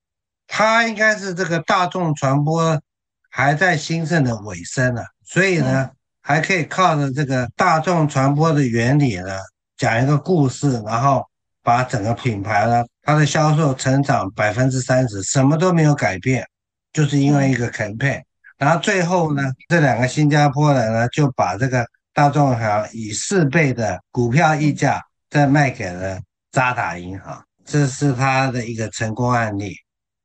[0.46, 2.80] 它应该是这个大众传播
[3.28, 5.90] 还在兴盛的尾声了，所以呢。
[6.22, 9.36] 还可以靠着这个大众传播的原理呢，
[9.76, 11.24] 讲一个故事，然后
[11.62, 16.46] 把整个品牌呢，它的销售成长百分之三十，什么都没有改变，
[16.92, 18.22] 就是因为一个 campaign。
[18.56, 26.20] 然后最后呢，这两个新加坡人呢，就把这个大众银行以四倍的股票溢价再卖给了
[26.52, 29.74] 渣打银行，这是他的一个成功案例。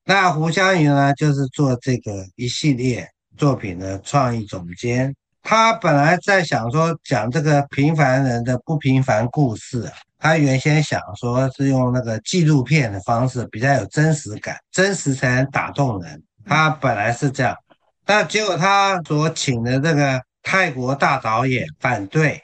[0.05, 5.15] 那胡湘云呢，就是做这个一系列作品的创意总监。
[5.49, 9.89] 他本来在想说讲这个平凡人的不平凡故事，
[10.19, 16.21] 他原先想说是用那个纪录片的方式，比较有真实感，真实才能打动人。
[16.45, 17.55] 他本来是这样，
[18.03, 22.41] 但结果他所请的这个泰国大导演反对，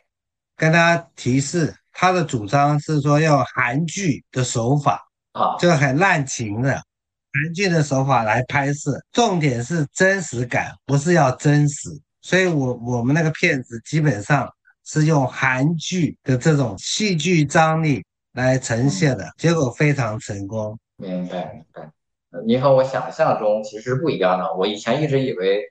[0.56, 5.01] 跟他提示他的主张是说用韩剧的手法
[5.34, 11.89] 啊，就很滥情的韩剧的手法来拍摄，重点是真实感，不是要真实。
[12.24, 14.49] 所以，我我们那个片子基本上
[14.86, 18.01] 是用韩剧的这种戏剧张力
[18.32, 20.80] 来呈现的，结果非常成功。
[20.95, 21.91] 明白，明白。
[22.45, 24.53] 你和我想象中其实不一样的。
[24.55, 25.63] 我以前一直以为，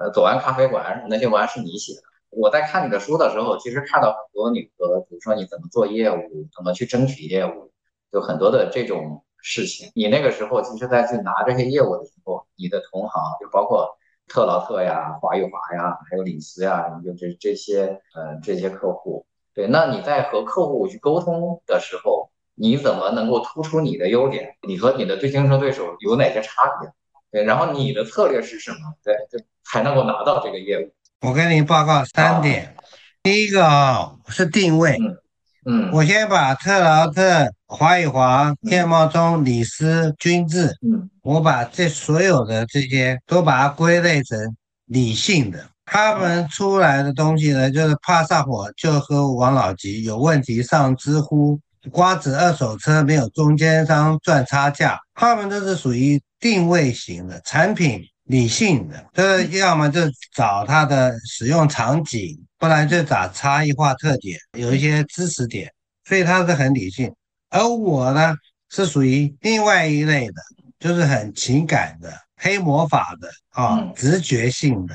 [0.00, 2.00] 呃，左岸咖啡馆那些文案是你写的。
[2.30, 7.70] 我在看你的书的时候，其实看到很多你和，比如说你怎么做业务，怎么去争取业务，
[8.12, 9.92] 有很多的这种事情。
[9.94, 13.97] 你那个时候，其实在去拿这些业务的时候，你的同行就包括。
[14.28, 24.56] 特劳特呀，华与华呀，还有李斯呀，就这这些呃这些客户，对，那你在和客户去沟通的时候，你怎么能够突出你的优点？
[24.66, 26.90] 你和你的对竞争对手有哪些差别？
[27.30, 28.78] 对，然后你的策略是什么？
[29.02, 30.92] 对，就才能够拿到这个业务。
[31.26, 32.76] 我跟你报告三点，
[33.22, 34.96] 第一个啊是定位。
[35.00, 35.18] 嗯，
[35.92, 44.38] 我先把特劳特、华与华、叶茂中、李斯、君志，嗯，我把这所有的这些都把它归类成
[44.86, 45.66] 理性的。
[45.84, 51.58] 他们出来的东西呢，就是怕上火就喝王老吉，有问题上知乎，
[51.90, 60.00] 瓜子二手车没有中间商赚差价，他们都是属于定位型的产品，理性的，这要么就
[60.34, 62.42] 找它的使用场景。
[62.60, 65.72] 不然就找差异化特点，有一些知识点，
[66.04, 67.14] 所以它是很理性。
[67.50, 68.34] 而我呢，
[68.68, 70.42] 是属于另外一类的，
[70.80, 74.94] 就是很情感的、黑魔法的啊，直觉性的。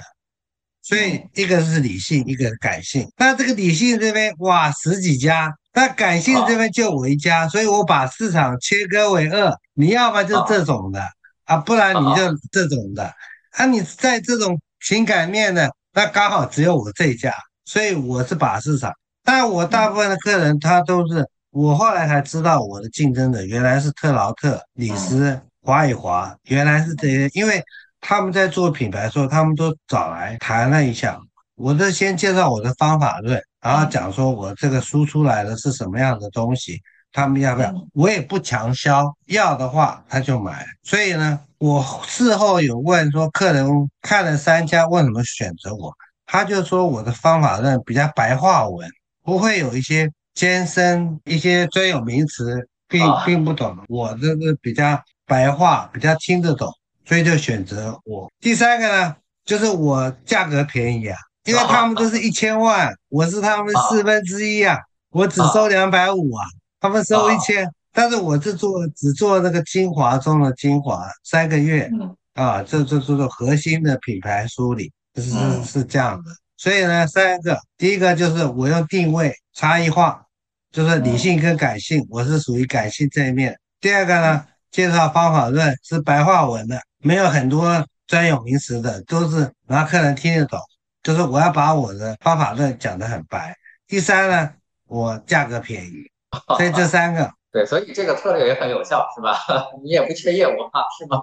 [0.82, 3.10] 所以一个是理性，一个感性。
[3.16, 11.02] 那这个理性这边哇，十几家，那感性这边就我一家，所以我把市场切割为二，你要么就这种的
[11.46, 13.14] 啊，不然你就这种的
[13.52, 13.66] 啊。
[13.66, 17.34] 你在这种情感面的，那刚好只有我这一家。
[17.66, 18.92] 所以我是把市场，
[19.24, 27.64] 但我大部分的客人他都是我后来才知道我的竞争者原来是特劳特、李斯、华与华，原来是这些，因为
[28.02, 31.18] 他们在做品牌的时候，他们都找来谈了一下，
[31.56, 36.82] 我就先介绍我的方法论，然后讲说我这个输出来的是什么样的东西，
[37.14, 37.74] 他们要不要？
[37.94, 40.66] 我也不强销，要的话他就买。
[40.84, 43.66] 所以呢，我事后有问说，客人
[44.02, 45.94] 看了三家，为什么选择我？
[46.26, 48.90] 他就说我的方法论比较白话文，
[49.24, 53.78] 不会有一些艰深、一些专有名词，并并不懂。
[53.88, 56.68] 我这个比较白话，比较听得懂，
[57.06, 58.32] 所以就选择我。
[58.40, 64.80] 第三个呢，就是我价格便宜啊，因为他们都是一千万，我是他们四分之一啊，
[65.12, 66.46] 我只收两百五啊，
[66.84, 71.90] 他们收一千，但是我是做只做那个精华中的精华，三个月
[72.34, 74.92] 啊，这这这做核心的品牌梳理。
[75.16, 80.26] 是是这样的，所以呢，三个，第一个就是我用定位差异化，
[80.74, 83.58] 就是理性跟感性，我是属于感性这一面。
[83.80, 90.60] 第二个呢，介绍方法论是白话文的，没有很多专有名词的，都是让客人听得懂。
[91.02, 93.56] 就是我要把我的方法论讲得很白。
[93.88, 94.50] 第三呢，
[94.88, 96.12] 我价格便宜。
[96.58, 99.38] 所以这三个，对，所以这个策略也很有效，是吧？
[99.84, 101.22] 你也不缺业务啊，是吗？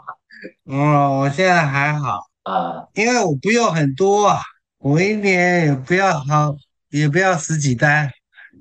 [0.71, 4.41] 嗯，我现在还好啊，因为我不用很多啊，
[4.79, 6.55] 我一年也不要好，
[6.91, 8.11] 也不要十几单。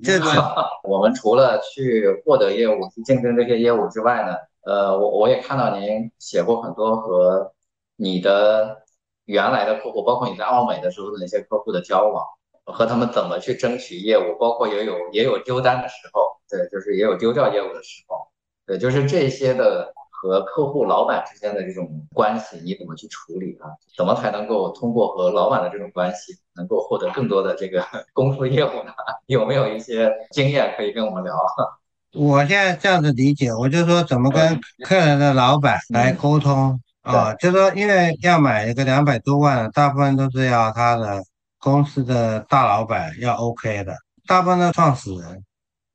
[0.02, 0.26] 这个
[0.84, 4.34] 我们除了去获得业务、去竞争这些业务之外呢，
[4.64, 7.52] 呃，我我也看到您写过很多和
[7.96, 8.82] 你的
[9.26, 12.24] 原来的客户，包括你在奥美的时候的那些客户的交往，
[12.72, 18.28] 和他们怎么去争取业务，包括也有也有丢单的时候，对，就是也有丢掉业务的时候，
[18.66, 19.92] 对，就是这些的。
[20.22, 23.72] 和客户、老板之间的这种关系，你怎么去处理啊？
[23.96, 28.92] 怎么才能够通过和老板的这种关系，能够获得更多的这个 公司业务呢？
[29.24, 31.34] 有没有一些经验可以跟我们聊？
[32.12, 37.32] 我现在这样子理解，我就说怎么跟客人的老板来沟通啊？
[37.36, 41.22] 就说因为要买一个两百多万，大部分都是要他的
[41.60, 43.94] 公司的大老板要 OK 的，
[44.26, 45.44] 大部分的创始人。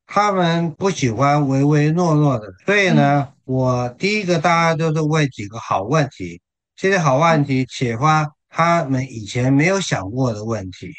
[0.07, 6.39] 他们不喜欢唯唯诺诺的，所以呢，我第一个大家都是问几个好问题，
[6.75, 10.91] 这些好问题启发他们以前没有想过的问题，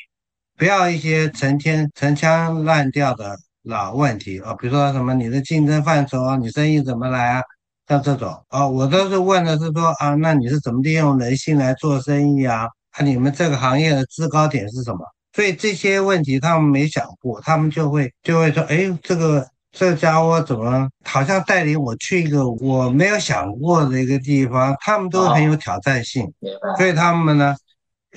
[0.58, 7.42] 不要一些成天陈腔滥调的老问题啊，比如说什么你的竞争范畴啊，你生意怎么来啊，
[7.86, 12.66] 像这种啊，我都是问的是说啊，那你是怎么利用人性来做生意啊？
[12.96, 14.98] 啊，你们这个行业的制高点是什么？
[15.32, 26.32] 所以这些问题他们没想过，他们就会就会说：“哎，这个这家伙怎么好像带领我去一个我没有想过的一个地方？”他们都很有挑战性，
[26.78, 27.54] 所以他们呢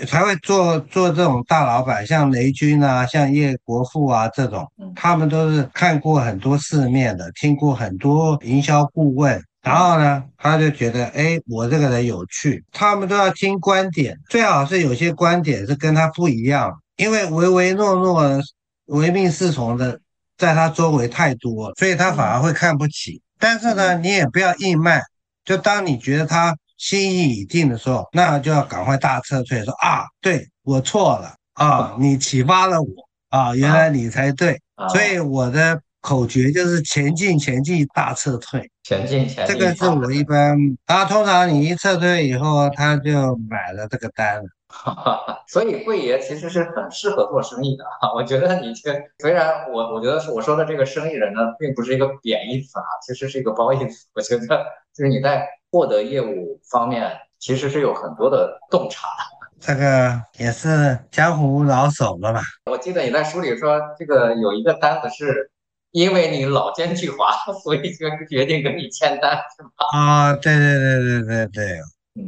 [0.08, 4.66] 才会做做这种大老板，像雷军啊，像叶国富啊这种，
[4.96, 9.44] 他们都是看过很多世面的，听过很多营销顾问。
[9.70, 12.64] 然后呢，他就觉得，哎，我这个人有趣。
[12.72, 16.72] 他们都要听观点，最好是有些观点是跟他不一样。
[16.96, 18.42] 因为唯唯诺诺、
[18.88, 20.00] 唯命是从的，
[20.40, 23.22] 在他周围太多，所以他反而会看不起。
[23.38, 25.02] 但是呢，你也不要硬卖，
[25.46, 32.88] 就当你觉得他心意已定的时候，那就要赶快大撤退，说啊，对我错了啊，你启发了我
[33.30, 34.60] 啊，原来你才对。
[34.92, 38.70] 所以我的口诀就是前进，前进，大撤退。
[38.90, 39.56] 前进，前进。
[39.56, 44.44] 这个是我一般，啊，通常你一撤退以后，他就买了这个单了。
[44.68, 48.12] 哈哈，所以贵爷其实是很适合做生意的哈。
[48.16, 54.08] 我觉得你这虽然我我觉得是我说的这个生意人呢，并不是一个贬义词啊，其实是一个褒义词。
[54.16, 54.48] 我觉得
[54.92, 59.40] 就是你在获得业务方面，其实是有很多的洞察的。
[59.60, 62.42] 这个也是江湖老手了吧？
[62.72, 65.52] 我记得你在书里说，这个有一个单子是
[65.92, 69.70] 因为你老奸巨猾，所以就决定跟你签单，是吗？
[69.94, 71.80] 啊，对对对对对对，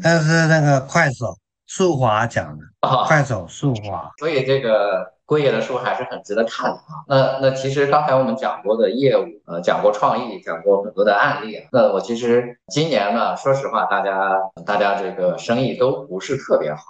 [0.02, 1.36] 但是那个快手。
[1.74, 7.00] 速滑讲的啊，快手速滑，所以这个贵爷的书还是很值得看的啊。
[7.08, 11.66] 那那其实刚才我们讲过的业务，呃，讲过创意，讲过很多的案例。
[11.72, 16.82] 那我其实今年呢，说实话，大家大家这个生意都不是特别好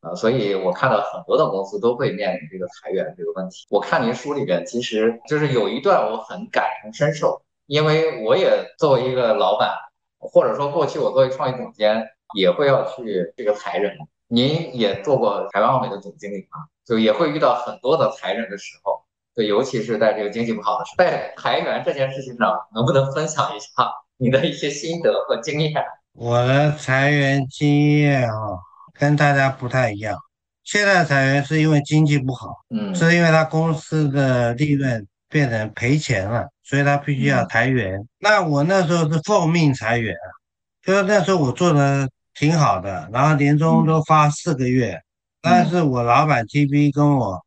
[0.00, 3.66] 啊，所以我看到很多的公司都会面临这个裁员这个问题。
[3.70, 9.74] 我看您书里边其实就是有一段我很感同身受，因为我也作为一个老板，
[10.18, 13.96] 或者说过去我作为创意总监，也会要去这个裁人。
[14.28, 19.04] 您也做过台湾奥美的总经理嘛，就也会遇到很多的裁人的时候，
[19.36, 23.68] 对，尤其是在这个经济不好的时候，在裁员这件事情上，能不能分享一下
[24.16, 25.72] 你的一些心得和经验？
[26.12, 28.58] 我的裁员经验啊，
[28.98, 30.16] 跟大家不太一样。
[30.64, 37.98] 现在裁员是因为经济不好，嗯，是因为他公司的利润变成赔钱了，所以他必须要裁员。
[38.18, 40.28] 那我那时候是奉命裁员啊，
[40.82, 42.08] 就是那时候我做的。
[42.38, 45.00] 挺好的，然后年终都发四个月，
[45.40, 47.42] 但是我老板 T B 跟我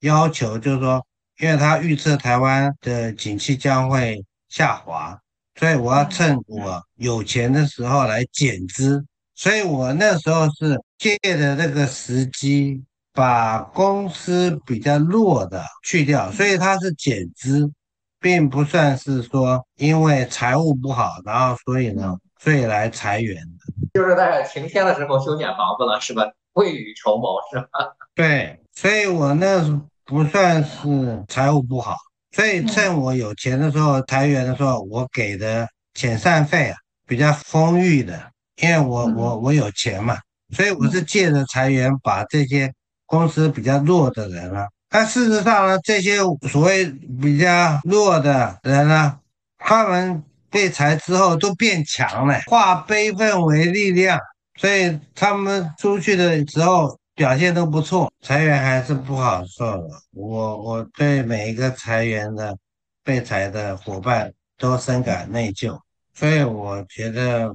[0.00, 1.02] 要求，就是说，
[1.40, 5.18] 因为他预测台湾的景气将会下滑，
[5.58, 9.02] 所以我要趁我有钱的时候来减资，
[9.34, 12.82] 所以我那时候是借的这个时机，
[13.12, 17.70] 把公司比较弱的去掉，所以它是减资，
[18.18, 22.16] 并不算是说因为财务不好，然后所以呢。
[22.36, 26.30] 所以来裁员的，就是在晴天的时候修剪房子了，是吧？
[26.52, 27.68] 未雨绸缪，是吧？
[28.14, 31.96] 对，所以我那不算是财务不好，
[32.32, 36.76] 所以趁我有钱的时候裁员的时候，我给的遣散费啊
[37.06, 40.18] 比较丰裕的，因为我我我有钱嘛，
[40.54, 42.72] 所以我是借着裁员把这些。
[43.06, 44.66] 公司比较弱的人啊。
[44.88, 46.16] 但事实上呢，这些
[46.48, 46.86] 所谓
[47.20, 49.20] 比较弱的人呢，
[49.58, 54.18] 他们被裁之后都变强了，化悲愤为力量，
[54.56, 58.10] 所以他们出去的时候表现都不错。
[58.22, 62.56] 裁员还是不好受的，我我对每一个裁员的
[63.04, 65.78] 被裁的伙伴都深感内疚，
[66.14, 67.54] 所以我觉得，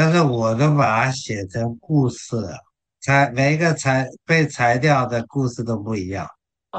[0.00, 2.56] 但是我都把它写成故事了，
[3.02, 6.26] 裁每一个裁被裁掉的故事都不一样。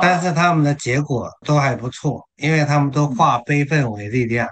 [0.01, 4.49] 但是他们的结果都还不错，因为他们都化悲愤为力量，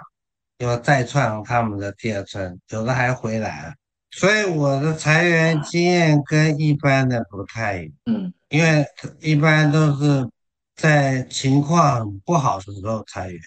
[0.58, 3.74] 又再创他们的第二春，有的还回来了。
[4.12, 8.86] 所以我的裁员经验跟一般的不太一样，嗯，因为
[9.18, 10.30] 一般都是
[10.76, 13.40] 在情况不好的时候裁员，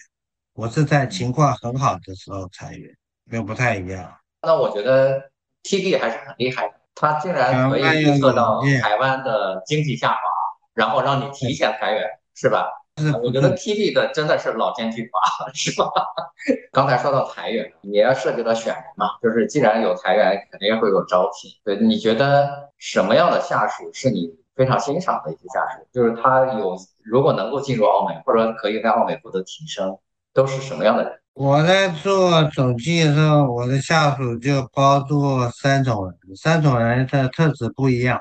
[0.52, 2.94] 我是在情况很好的时候裁员，
[3.30, 4.14] 又不太一样。
[4.46, 5.30] 那我觉得
[5.62, 10.18] TD 还是很厉害的，他竟然可以预测到台湾的经济下滑。
[10.74, 12.02] 然后让你提前裁员，
[12.34, 12.68] 是吧？
[13.22, 15.88] 我觉得 TD 的真的是老奸巨猾，是吧？
[16.74, 21.48] 刚才说到裁员，也要涉及到选人嘛，就是既然有裁员，肯定会有招聘。
[21.64, 25.86] 对，你觉得什么样的下属是你非常欣赏的一些下属？
[25.92, 29.96] 就是他有如果能够进入奥美，或者可以在奥美获得提升，
[30.32, 31.12] 都是什么样的人？
[31.34, 38.20] 我在做总计的时候，我的下属就包括三种人，三种人的特质不一样。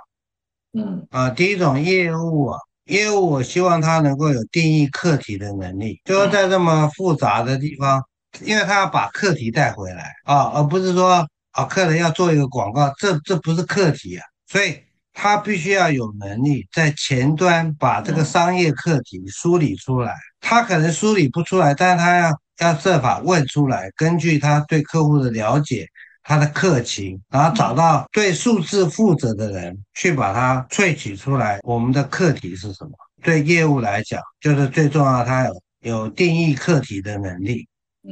[0.73, 1.05] 嗯。
[1.11, 8.01] 啊，第一种业务啊，业务我希望他能够有定义课题的能力，就是在这么复杂的地方，
[8.41, 14.79] 因为他要把课题带回来啊，而不是说啊，客人要做一个广告，这这不是课题啊，所以
[15.13, 22.31] 他必须要有能力在前端把这个商业课题梳理出来，他可能梳理不出来，但是他要
[22.63, 25.87] 要设法问出来，根据他对客户的了解。
[26.25, 31.59] 他的客情，然后找到对数字负责的人，去把它萃取出来。
[31.63, 32.91] 我们的课题是什么？
[33.21, 37.67] 对业务来讲，就是最重要，他有有定义课题的能力。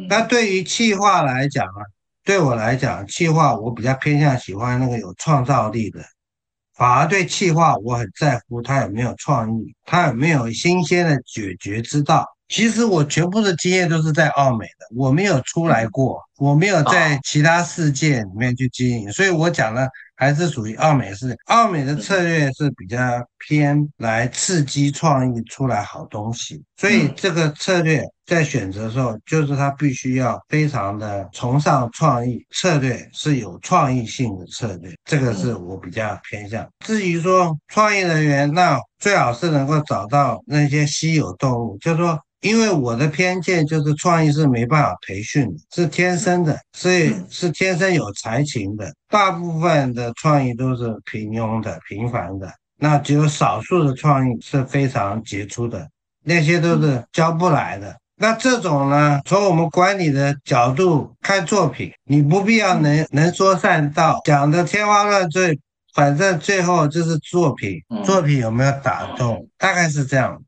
[0.10, 1.80] 那对于企划来讲啊，
[2.26, 6.02] 对我来讲，企划我比较偏向喜欢那个有创造力的，
[6.76, 12.26] 反而对企划我很在乎他有没有创意，他有没有新鲜的解决之道。
[12.52, 22.98] 其实我全部的经验都是在澳美的，我没有出来过，我没有在其他世界里面去经营，所以我讲的还是属于澳美是澳美的策略是比较
[23.48, 36.68] 偏来刺激创意出来好东西，所以这个策略在选择的时候，就是它必须要非常的崇尚创意，策略是有创意性的策略，这个是我比较偏向。
[36.84, 42.20] 至于说创意人员，那最好是能够找到那些稀有动物，就是说。
[42.42, 48.94] 因为我的偏见就是创意是没办法培训的，是天生的，所以是天生有才情的。
[49.10, 55.88] 大部分的创意都是平庸的、平凡的，那只有少数的创意是非常杰出的，
[56.24, 57.96] 那些都是教不来的。
[58.18, 65.60] 那这种呢，从我们管理的角度看作品，你不必要能能说善道，讲的天花乱坠，
[65.96, 70.40] 反正最后就是作品，作品有没有打动，大概是这样。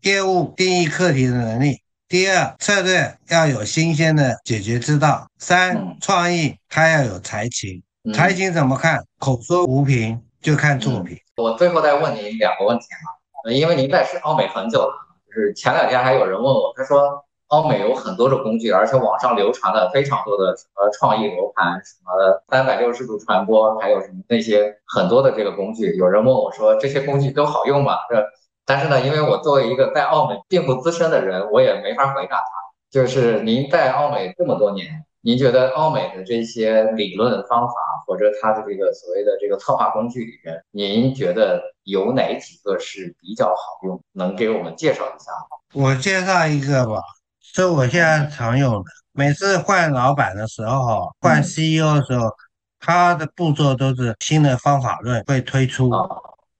[0.00, 7.82] 业务定义课题的能力，第二策略要有新鲜的解决之道，三创意它要有才情，
[8.12, 9.02] 才情怎么看？
[9.18, 11.16] 口说无凭，就看作品。
[11.36, 14.94] 我最后再问您两个问题嘛，因为您在是奥美很久了，
[15.26, 27.96] 就是前两天还有人问我，他说奥美有很多的工具，而且网上流传了非常多的什么创意楼盘，什么三百六十度传播，还有什么那些很多的这个工具，有人问我说这些工具都好用吗？
[28.10, 28.22] 这
[28.66, 32.44] 但是呢，因为我作为一个在奥美并不资深的人，我也没法回答他。
[32.90, 37.74] 就是您在奥美这么多年，您觉得奥美的这些理论方法，
[38.06, 44.00] 或者它的这个所谓的这个策划工具里面，您觉得有哪几个是比较好用？
[44.12, 45.58] 能给我们介绍一下吗？
[45.74, 47.02] 我介绍一个吧，
[47.40, 48.84] 是我现在常用的。
[49.12, 52.30] 每次换老板的时候，换 CEO 的时候，
[52.78, 55.90] 他的步骤都是新的方法论会推出。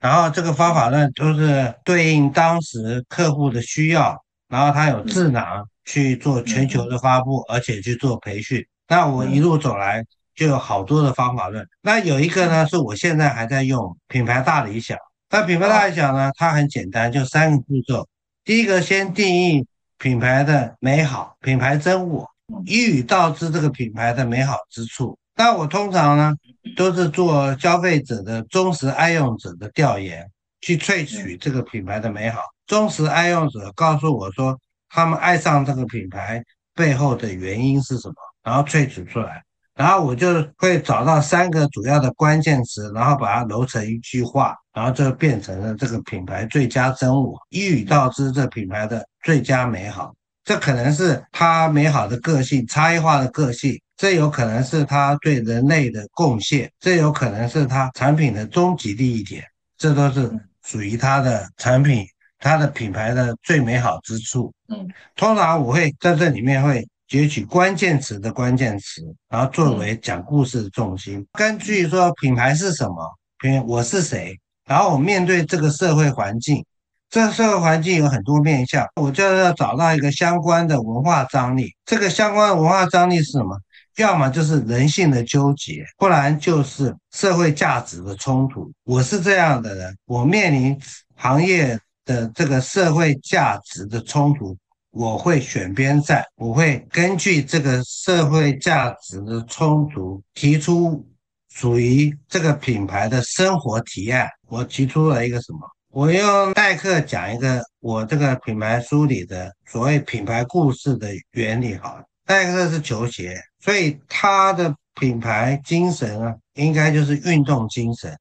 [0.04, 8.62] 然后这个方法论都是对应当时客户的需要，然后他有智囊去做全球的发布，而且去做培训。
[8.86, 11.66] 那我一路走来就有好多的方法论。
[11.80, 14.98] 那有一个呢，是我现在还在用品牌大理想。
[15.30, 18.06] 那品牌大理想呢，它很简单，就三个步骤。
[18.44, 22.28] 第一个先定义品牌的美好，品牌真我，
[22.66, 25.18] 一语道之这个品牌的美好之处。
[25.36, 26.32] 那我通常呢，
[26.76, 30.30] 都是做消费者的忠实爱用者的调研，
[30.60, 32.40] 去萃取这个品牌的美好。
[32.66, 34.58] 忠实爱用者告诉我说，
[34.88, 36.42] 他们爱上这个品牌
[36.74, 39.42] 背后的原因是什么，然后萃取出来。
[39.74, 50.14] 然后我就会找到三个主要的关键词，然后把它揉成一句话，然后就变成了这个品牌最佳真我，一语道之这品牌的最佳美好。
[50.44, 59.44] 这可能是它美好的个性、差异化的个性，这有可能是它对人类的贡献，这有可能是它产品的终极利益点，
[59.76, 60.30] 这都是
[60.64, 62.06] 属于它的产品、
[62.38, 64.52] 它的品牌的最美好之处。
[64.68, 66.86] 嗯，通常我会在这里面会。
[67.06, 71.24] 截取关键词的关键词，然后作为讲故事的重心。
[71.34, 72.96] 根据说品牌是什么，
[73.38, 76.64] 品我是谁，然后我面对这个社会环境，
[77.10, 81.70] 这个社会环境有很多面向，我就要找到一个相关的文化张力。
[81.84, 83.60] 这个相关的文化张力是什么？
[83.96, 88.70] 要么就是人性的纠结，不然就是社会价值的冲突。
[88.84, 90.78] 我是这样的人，我面临
[91.16, 94.56] 行业的这个社会价值的冲突。
[94.90, 101.04] 我会选边站，我会根据这个社会价值的冲突，提出
[101.52, 104.28] 属于这个品牌的生活提案。
[104.46, 105.58] 我提出了一个什么？
[105.90, 111.74] 我用耐克讲一个我这个品牌书里的所谓品牌故事的原理。
[111.74, 118.14] 好，耐克是球鞋，所以它的品牌精神啊，应该就是运动精神。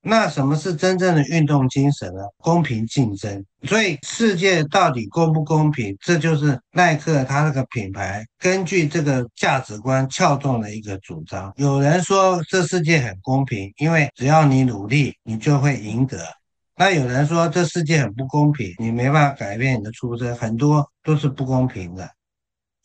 [0.00, 2.22] 那什么是真正的运动精神呢？
[2.38, 3.44] 公平竞争。
[3.64, 5.96] 所以世界到底公不公平？
[6.00, 11.52] 这就是耐克它这个品牌根据这个价值观撬动的一个主张。
[11.56, 16.18] 有人说这世界很公平，因为只要你努力，你就会赢得。
[16.76, 22.08] 那有人说这世界很不公平，你没办法改变你的出身，很多都是不公平的。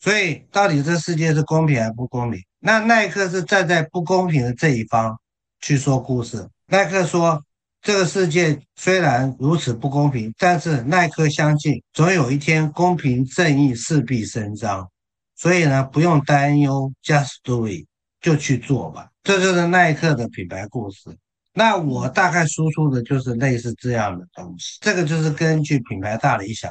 [0.00, 2.40] 所以到底这世界是公平还是不公平？
[2.60, 5.18] 那耐克是站在不公平的这一方
[5.60, 6.48] 去说故事。
[6.66, 7.42] 耐克说
[7.80, 14.88] ：“这个世界虽然如此不公平，但是耐克相信，总有一天公平正义势必伸张。
[15.36, 17.86] 所以呢，不用担忧，just do it，
[18.20, 19.10] 就去做吧。
[19.22, 21.16] 这就是耐克的品牌故事。
[21.52, 24.78] 那我大概输出的就是类似这样的东西。
[24.80, 26.70] 这个就是根据品牌大理想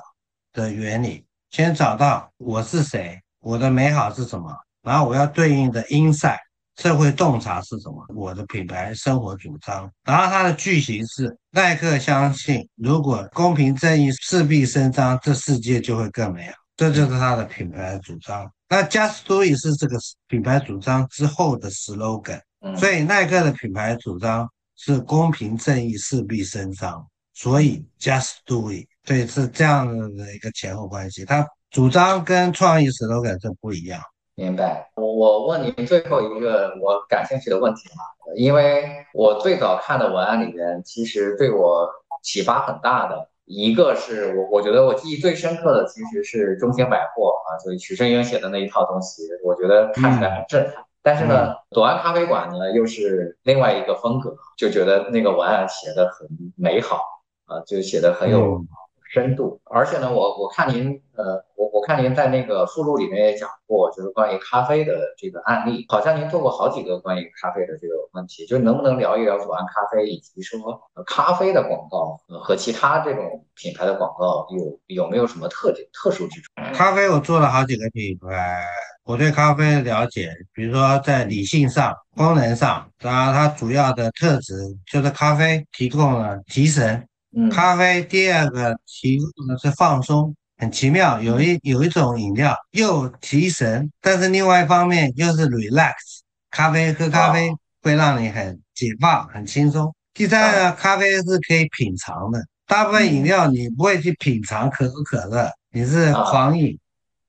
[0.53, 4.51] 的原理，先找到我是谁，我的美好是什么，
[4.81, 6.39] 然后我要对应的 inside。”
[6.81, 8.03] 社会洞察是什么？
[8.15, 16.53] 我的品牌生活主张，然后它的句型是：耐克相信，如果公平正义势必伸张，这世界就会更美好。
[16.75, 18.51] 这就是它的品牌主张。
[18.67, 22.41] 那 Just Do It 是这个品牌主张之后的 slogan。
[22.79, 31.25] 所以耐克的品牌主张是公平正义势必伸张，所以 Just Do It，对，是这样的一个前后关系。
[31.25, 33.99] 它主张跟创意 slogan 是不一样。
[34.35, 38.03] 明白，我我问您最后一个我感兴趣的问题嘛，
[38.35, 38.83] 因为
[39.13, 41.87] 我最早看的文案里面，其实对我
[42.23, 50.83] 启发很大的一个是我我觉得我记忆最深刻的其实是中兴百货啊，所以许生源写的那一套东西，我觉得看起来很震撼。
[51.03, 57.01] 但是呢，左岸咖啡馆呢又是另外一个风格，就觉得那个文案写的很美好
[57.45, 58.65] 啊，就写的很有。
[59.13, 70.59] 深度，而且呢，我我看您，呃，我我看您在那个附录里面也讲过，就是关于咖啡的这个案例，好像您做过好几个关于咖啡的这个问题，就是能不能聊一聊左岸咖啡，以及说
[71.05, 76.47] 咖啡的广告和其他这种品牌的广告有有没有什么特点、特殊之处？
[76.73, 78.65] 咖啡我做了好几个品牌，
[79.05, 84.55] 我对咖啡了解，比如说在理性上、功能上，然后它主要的特质
[84.91, 87.07] 就是咖啡提供了提神。
[87.51, 91.21] 咖啡第二个提供的是放松，很奇妙。
[91.21, 95.93] 有一有一种饮料又提神，但是另外一方面又是 relax。
[96.51, 97.49] 咖啡喝咖啡
[97.81, 99.93] 会让你很解放、很轻松。
[100.13, 102.39] 第三个，咖啡是可以品尝的。
[102.67, 106.77] 大部分饮料你不会去品尝可口可乐，你是狂饮，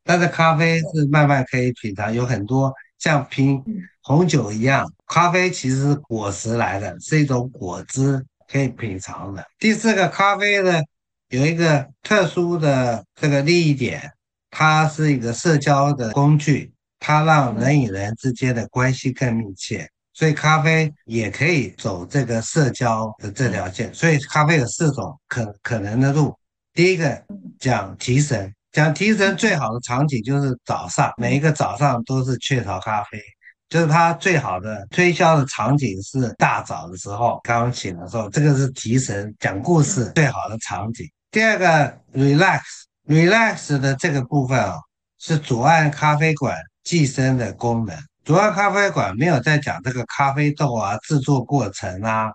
[0.05, 2.13] 但是咖啡是慢慢可以品尝。
[2.13, 3.63] 有很多像品
[4.03, 8.23] 红酒一样，咖啡其实是果实来的，是一种果汁。
[8.49, 9.45] 可以品尝的。
[9.59, 10.81] 第四个，咖啡呢
[11.29, 14.13] 有一个特殊的这个利益点，
[14.51, 23.93] 它是一个社交的工具，它让人与人之间的关系更密切，所以咖啡也可以走这个社交的这条线。
[23.93, 26.37] 所以咖啡有四种可可能的路。
[26.73, 27.23] 第一个
[27.59, 33.21] 讲提神，讲提神最好的场景就是早上，每一个早上都是雀巢咖啡。
[33.75, 41.05] 就是它最好的推销的场景是大早的时候，刚醒的时候，这个是提神讲故事最好的场景。
[41.33, 44.77] 第二个 relax，relax 的这个部分啊，
[45.19, 47.97] 是左岸咖啡馆寄生的功能。
[48.25, 52.31] 左岸咖啡馆没有在讲这个咖啡豆啊制作过程啊，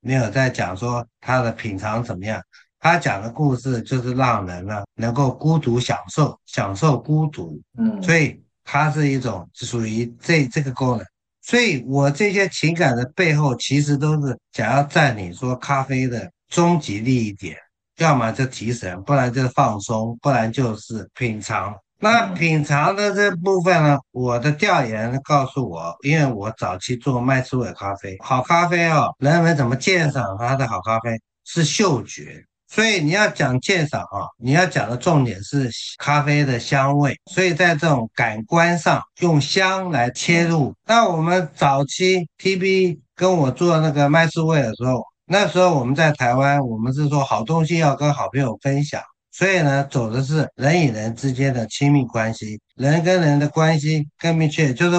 [0.00, 2.42] 没有在讲说它的品尝怎么样，
[2.80, 7.62] 他讲的故事就是让人呢能够孤独享受，享受孤独。
[7.78, 8.42] 嗯，所以。
[8.72, 11.04] 它是一种属于这这个功能。
[11.42, 17.56] 所以我这些情感的背后，其实都是想要占领说咖啡的终极利益点，
[17.96, 21.74] 要么就提神，不然就放松，不然就是品尝。
[21.98, 32.44] 那品尝的这部分呢，我的调研告诉我，因为我早期做麦斯韦咖啡，好咖啡哦，人们怎么鉴赏它的好咖啡是嗅觉。
[32.72, 35.68] 所以你要讲鉴赏啊，你要讲的重点是
[35.98, 37.18] 咖啡的香味。
[37.28, 40.72] 所以在这种感官上用香来切入。
[40.86, 49.02] 那我们早期 TB 跟我做那个麦斯威的时候，那时候我们在台湾，我们是说好东西要跟好朋友分享，
[49.32, 54.96] 所以呢走的是人与人之间的亲密关系，人跟人的关系更密切，就是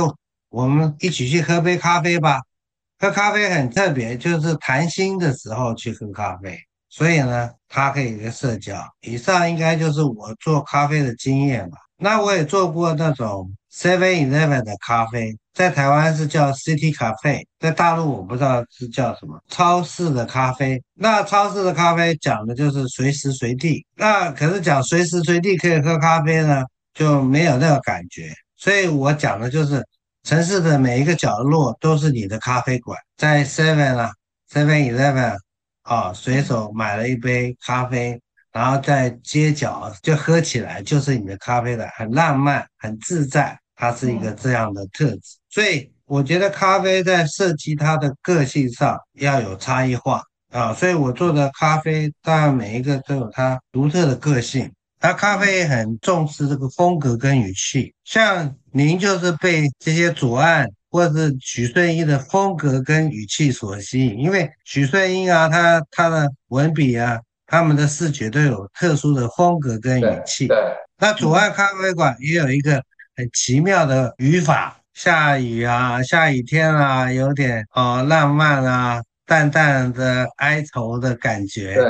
[0.50, 2.42] 我们一起去喝杯咖啡吧。
[3.00, 6.60] 喝咖啡很特别，就是谈心的时候去喝咖啡。
[6.92, 8.78] 所以呢，它可以一个社交。
[9.00, 11.78] 以上应该就是我做咖啡的经验吧。
[11.98, 20.84] 那我也做过那种 Seven Eleven 的咖啡，在台湾是叫 City Cafe，在大陆我不知道是叫什么超市的咖啡。
[20.96, 26.64] 那超市的咖啡讲的就是随时随地，那可是讲随时随地可以喝咖啡呢，
[26.94, 28.34] 就没有那个感觉。
[28.58, 29.82] 所以我讲的就是
[30.24, 34.12] 城市的每一个角落都是你的咖啡馆，在 Seven 啊
[34.52, 35.38] ，Seven Eleven。
[35.84, 38.22] 啊，随手买了一杯咖啡，
[38.52, 45.38] 然后在街角就喝起来，就是你的咖啡的，很浪漫，很自在，它是一个这样的特质。
[45.50, 50.22] 所以我觉得咖啡在设计它的个性上要有差异化
[50.52, 54.72] 啊，所以我做的咖啡当然每一个都有它独特的个性。
[55.00, 60.68] 那咖啡很重视这个风格跟语气，像您就是被这些左岸。
[60.92, 67.18] 或者是许顺英的风格跟语气所吸引，因为许顺英啊，他他的文笔啊，
[67.48, 70.48] 他们的视觉都有特殊的风格跟语气。
[70.48, 70.58] 对，
[70.98, 72.84] 那左岸咖啡馆也有一个
[73.16, 81.74] 很奇妙的语法，下雨啊，下雨天啊，有点哦浪漫啊，淡淡的哀愁的感觉。
[81.74, 81.86] 对，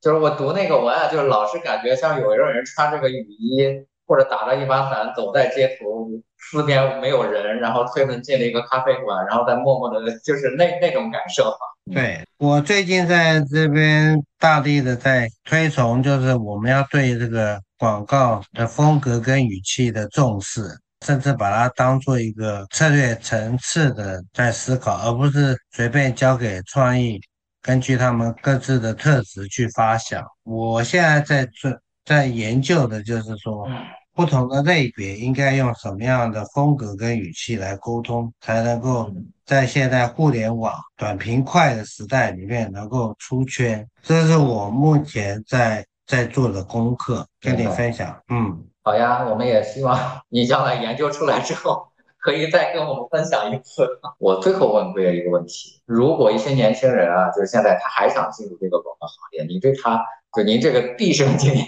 [0.00, 6.08] 就是我读那个文案，就是老是感觉像有一个人穿着个雨衣，或者打着一把伞走在街头。
[6.50, 11.54] 四边没有人，然后推门进了一个咖啡馆，然后再默默的，就是那那种感受。
[11.92, 20.62] 对我最近在这边大力的在推崇，就是我们要对这个广告的风格跟语气的重视，
[21.06, 27.20] 甚至把它当做一个策略层次的在思考，而不是随便交给创意，
[27.62, 30.24] 根据他们各自的特质去发想。
[30.42, 31.72] 我现在在做
[32.04, 33.68] 在研究的就是说。
[34.14, 39.10] 不同的类别应该用什么样的风格跟语气来沟通，才能够
[39.46, 43.86] 在现在互联网短平快的时代里面能够出圈？
[44.02, 48.20] 这是我目前在在做的功课，跟你分享。
[48.28, 51.86] 嗯，好呀，我们也希望你将来研究出来之后，
[52.18, 53.88] 可以再跟我们分享一次。
[54.18, 60.04] 我最后问贵一个问题：如果一些年轻人啊，就是现在他还想进入这个广告行业，你对他？
[60.36, 61.66] 就您这个毕生经验，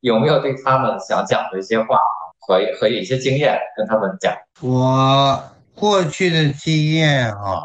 [0.00, 1.98] 有没有对他们想讲的一些话
[2.38, 4.34] 和和一些经验跟他们讲？
[4.62, 5.42] 我
[5.74, 7.60] 过去的经验啊，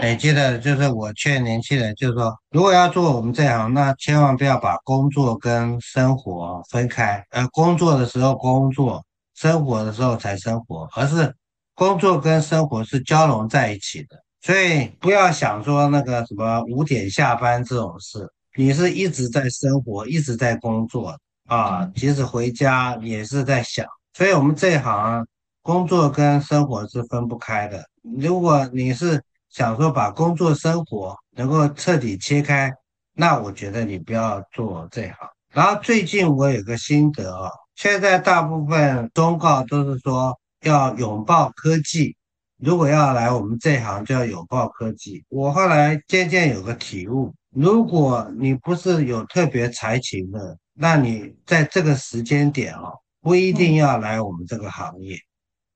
[0.00, 7.22] 累积的就是我劝年轻人，就是说，如果要做我们这行，那千万不要把工作跟生活分开。
[7.30, 9.04] 呃，工作的时候工作，
[9.34, 11.34] 生活的时候才生活，而是
[11.74, 14.16] 工作跟生活是交融在一起的。
[14.40, 18.26] 所以不要想说那个什么五点下班这种事。
[18.58, 21.14] 你是一直在生活，一直在工作
[21.46, 23.84] 啊，即使回家也是在想。
[24.14, 25.26] 所以，我们这一行
[25.60, 27.84] 工作跟生活是分不开的。
[28.18, 32.72] 如果你是想说把工作生活能够彻底切开，
[33.12, 35.14] 那我觉得你不要做这行。
[35.52, 42.16] 然后最近我有个心得啊，现在大部分忠告都是说要拥抱科技，
[42.58, 45.22] 如果要来我们这行就要拥抱科技。
[45.28, 47.34] 我后来渐渐有个体悟。
[47.56, 52.92] 如果你不是有特别才情的，那你在这个时间点哦，
[53.22, 55.16] 不一定要来我们这个行业，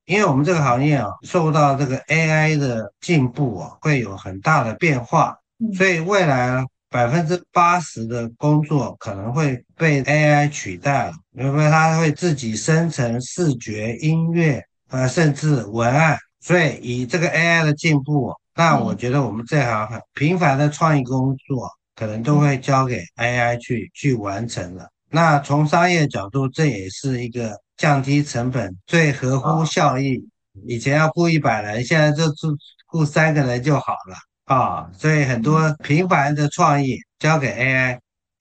[0.04, 5.34] 因为我们这个行业啊，受到这个 AI 的进步啊，会有很大的变化，
[5.74, 18.34] 所以未来百分之八十的工作可能会被 AI 取代了，因为它会自己生成视觉、音乐，呃，甚至文案，所以以这个 AI 的进步。
[18.60, 24.86] 那我觉得我们这行很平凡的创意工作，可能都会交给 AI 去去完成了。
[25.08, 30.22] 那从商业角度，这也是一个降低成本、最合乎效益。
[30.66, 32.54] 以前要雇一百人，现在就雇
[32.86, 34.90] 雇三个人就好了啊。
[34.92, 37.48] 所以很多平凡的创意交给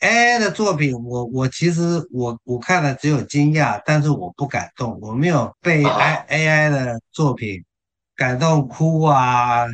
[0.02, 7.64] AI，AI 的作品，我我其实我我看了只有惊讶，但是我不感动，我没有被 AI AI 的作品。
[8.20, 9.66] 感动哭啊，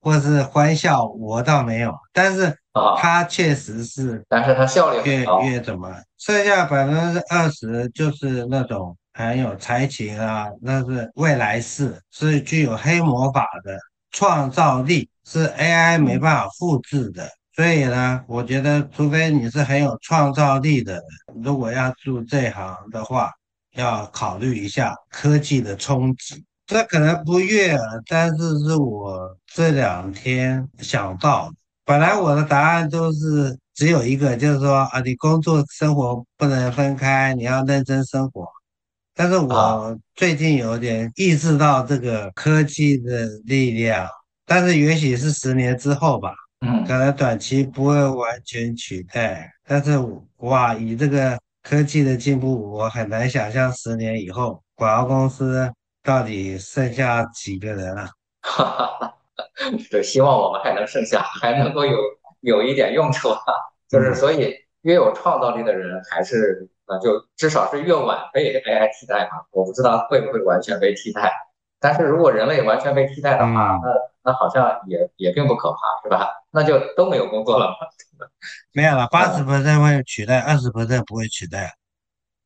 [0.00, 5.40] 或是欢笑，我倒没有，但是啊，他确实是但是他效率很越高。
[5.42, 5.88] 越怎么，
[6.18, 13.78] 剩下百分之二十就是那种很有才情啊，那是未来式，是具有黑魔法的
[14.10, 17.28] 创造力，是 AI 没嗯办法复制的。
[17.54, 21.02] 所以呢，我觉得，除非你是很有创造力的人，
[21.44, 23.30] 如果要做这行的话，
[23.76, 26.44] 要考虑一下科技的冲击。
[26.66, 31.54] 这可能不悦耳，但是是我这两天想到的。
[31.84, 38.46] 本来我的答案都是只有一个，就是说啊，你工作生活不能分开，你要认真生活。
[39.14, 44.08] 但是啊，我最近有点意识到这个科技的力量，
[44.46, 46.98] 但是也许是十年之后吧，可嗯。
[46.98, 49.50] 能短期不会完全取代。
[49.66, 49.92] 但是
[50.38, 55.70] 哇，以这个科技的进步，我很难想象十年以后广告公司
[56.04, 58.08] 到底剩下几个人啊？
[58.42, 59.14] 哈哈哈，
[59.90, 61.98] 对，希望我们还能剩下， 还能够有
[62.40, 63.40] 有一点用处啊。
[63.88, 64.14] 就是嗯。
[64.14, 69.42] 所以，越有创造力的人，还是啊，就至少是越晚被 AI 替代嘛。
[69.50, 71.32] 我不知道会不会完全被替代，
[71.80, 76.28] 但是如果人类完全被替代的话，嗯，那那好像也也并不可怕，是吧？
[76.50, 77.76] 那就都没有工作了嘛。
[78.72, 81.74] 没有了，八十嗯 percent 会取代，二十 percent 不会取代，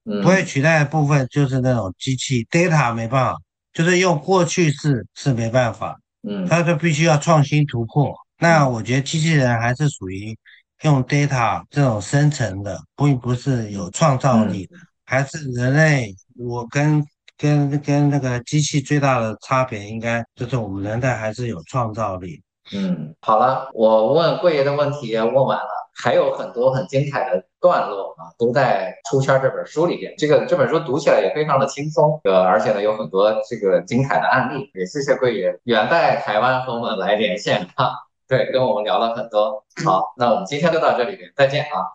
[0.05, 3.39] 不会嗯取代的部分就是那种机器 data 没办法，
[3.79, 5.97] 就是用过去式是没办法，
[6.29, 8.12] 嗯它就必须要创新突破。
[8.41, 10.37] 那嗯我觉得机器人还是属于
[10.83, 14.53] 用 data 这种生成的，并不是有嗯创造嗯。
[14.53, 16.12] 力的，还是人类。
[16.37, 17.07] 我跟
[17.37, 22.43] 跟跟那个机器最大的差别，应该就是我们人类还是有创造力。
[22.73, 25.69] 嗯，好了，我问贵爷的问题问完了，
[26.03, 30.14] 还有很多很精彩的段落啊，都在《出圈》这本书里边。
[30.19, 34.71] 这个这本书读起来也非常的轻松，呃，而且呢有很多这个精彩的案例。
[34.75, 37.93] 也谢谢贵爷远在台湾和我们来连线哈，
[38.29, 39.64] 对，跟我们聊了很多。
[39.85, 41.89] 好，那我们今天就到这里边，再见啊。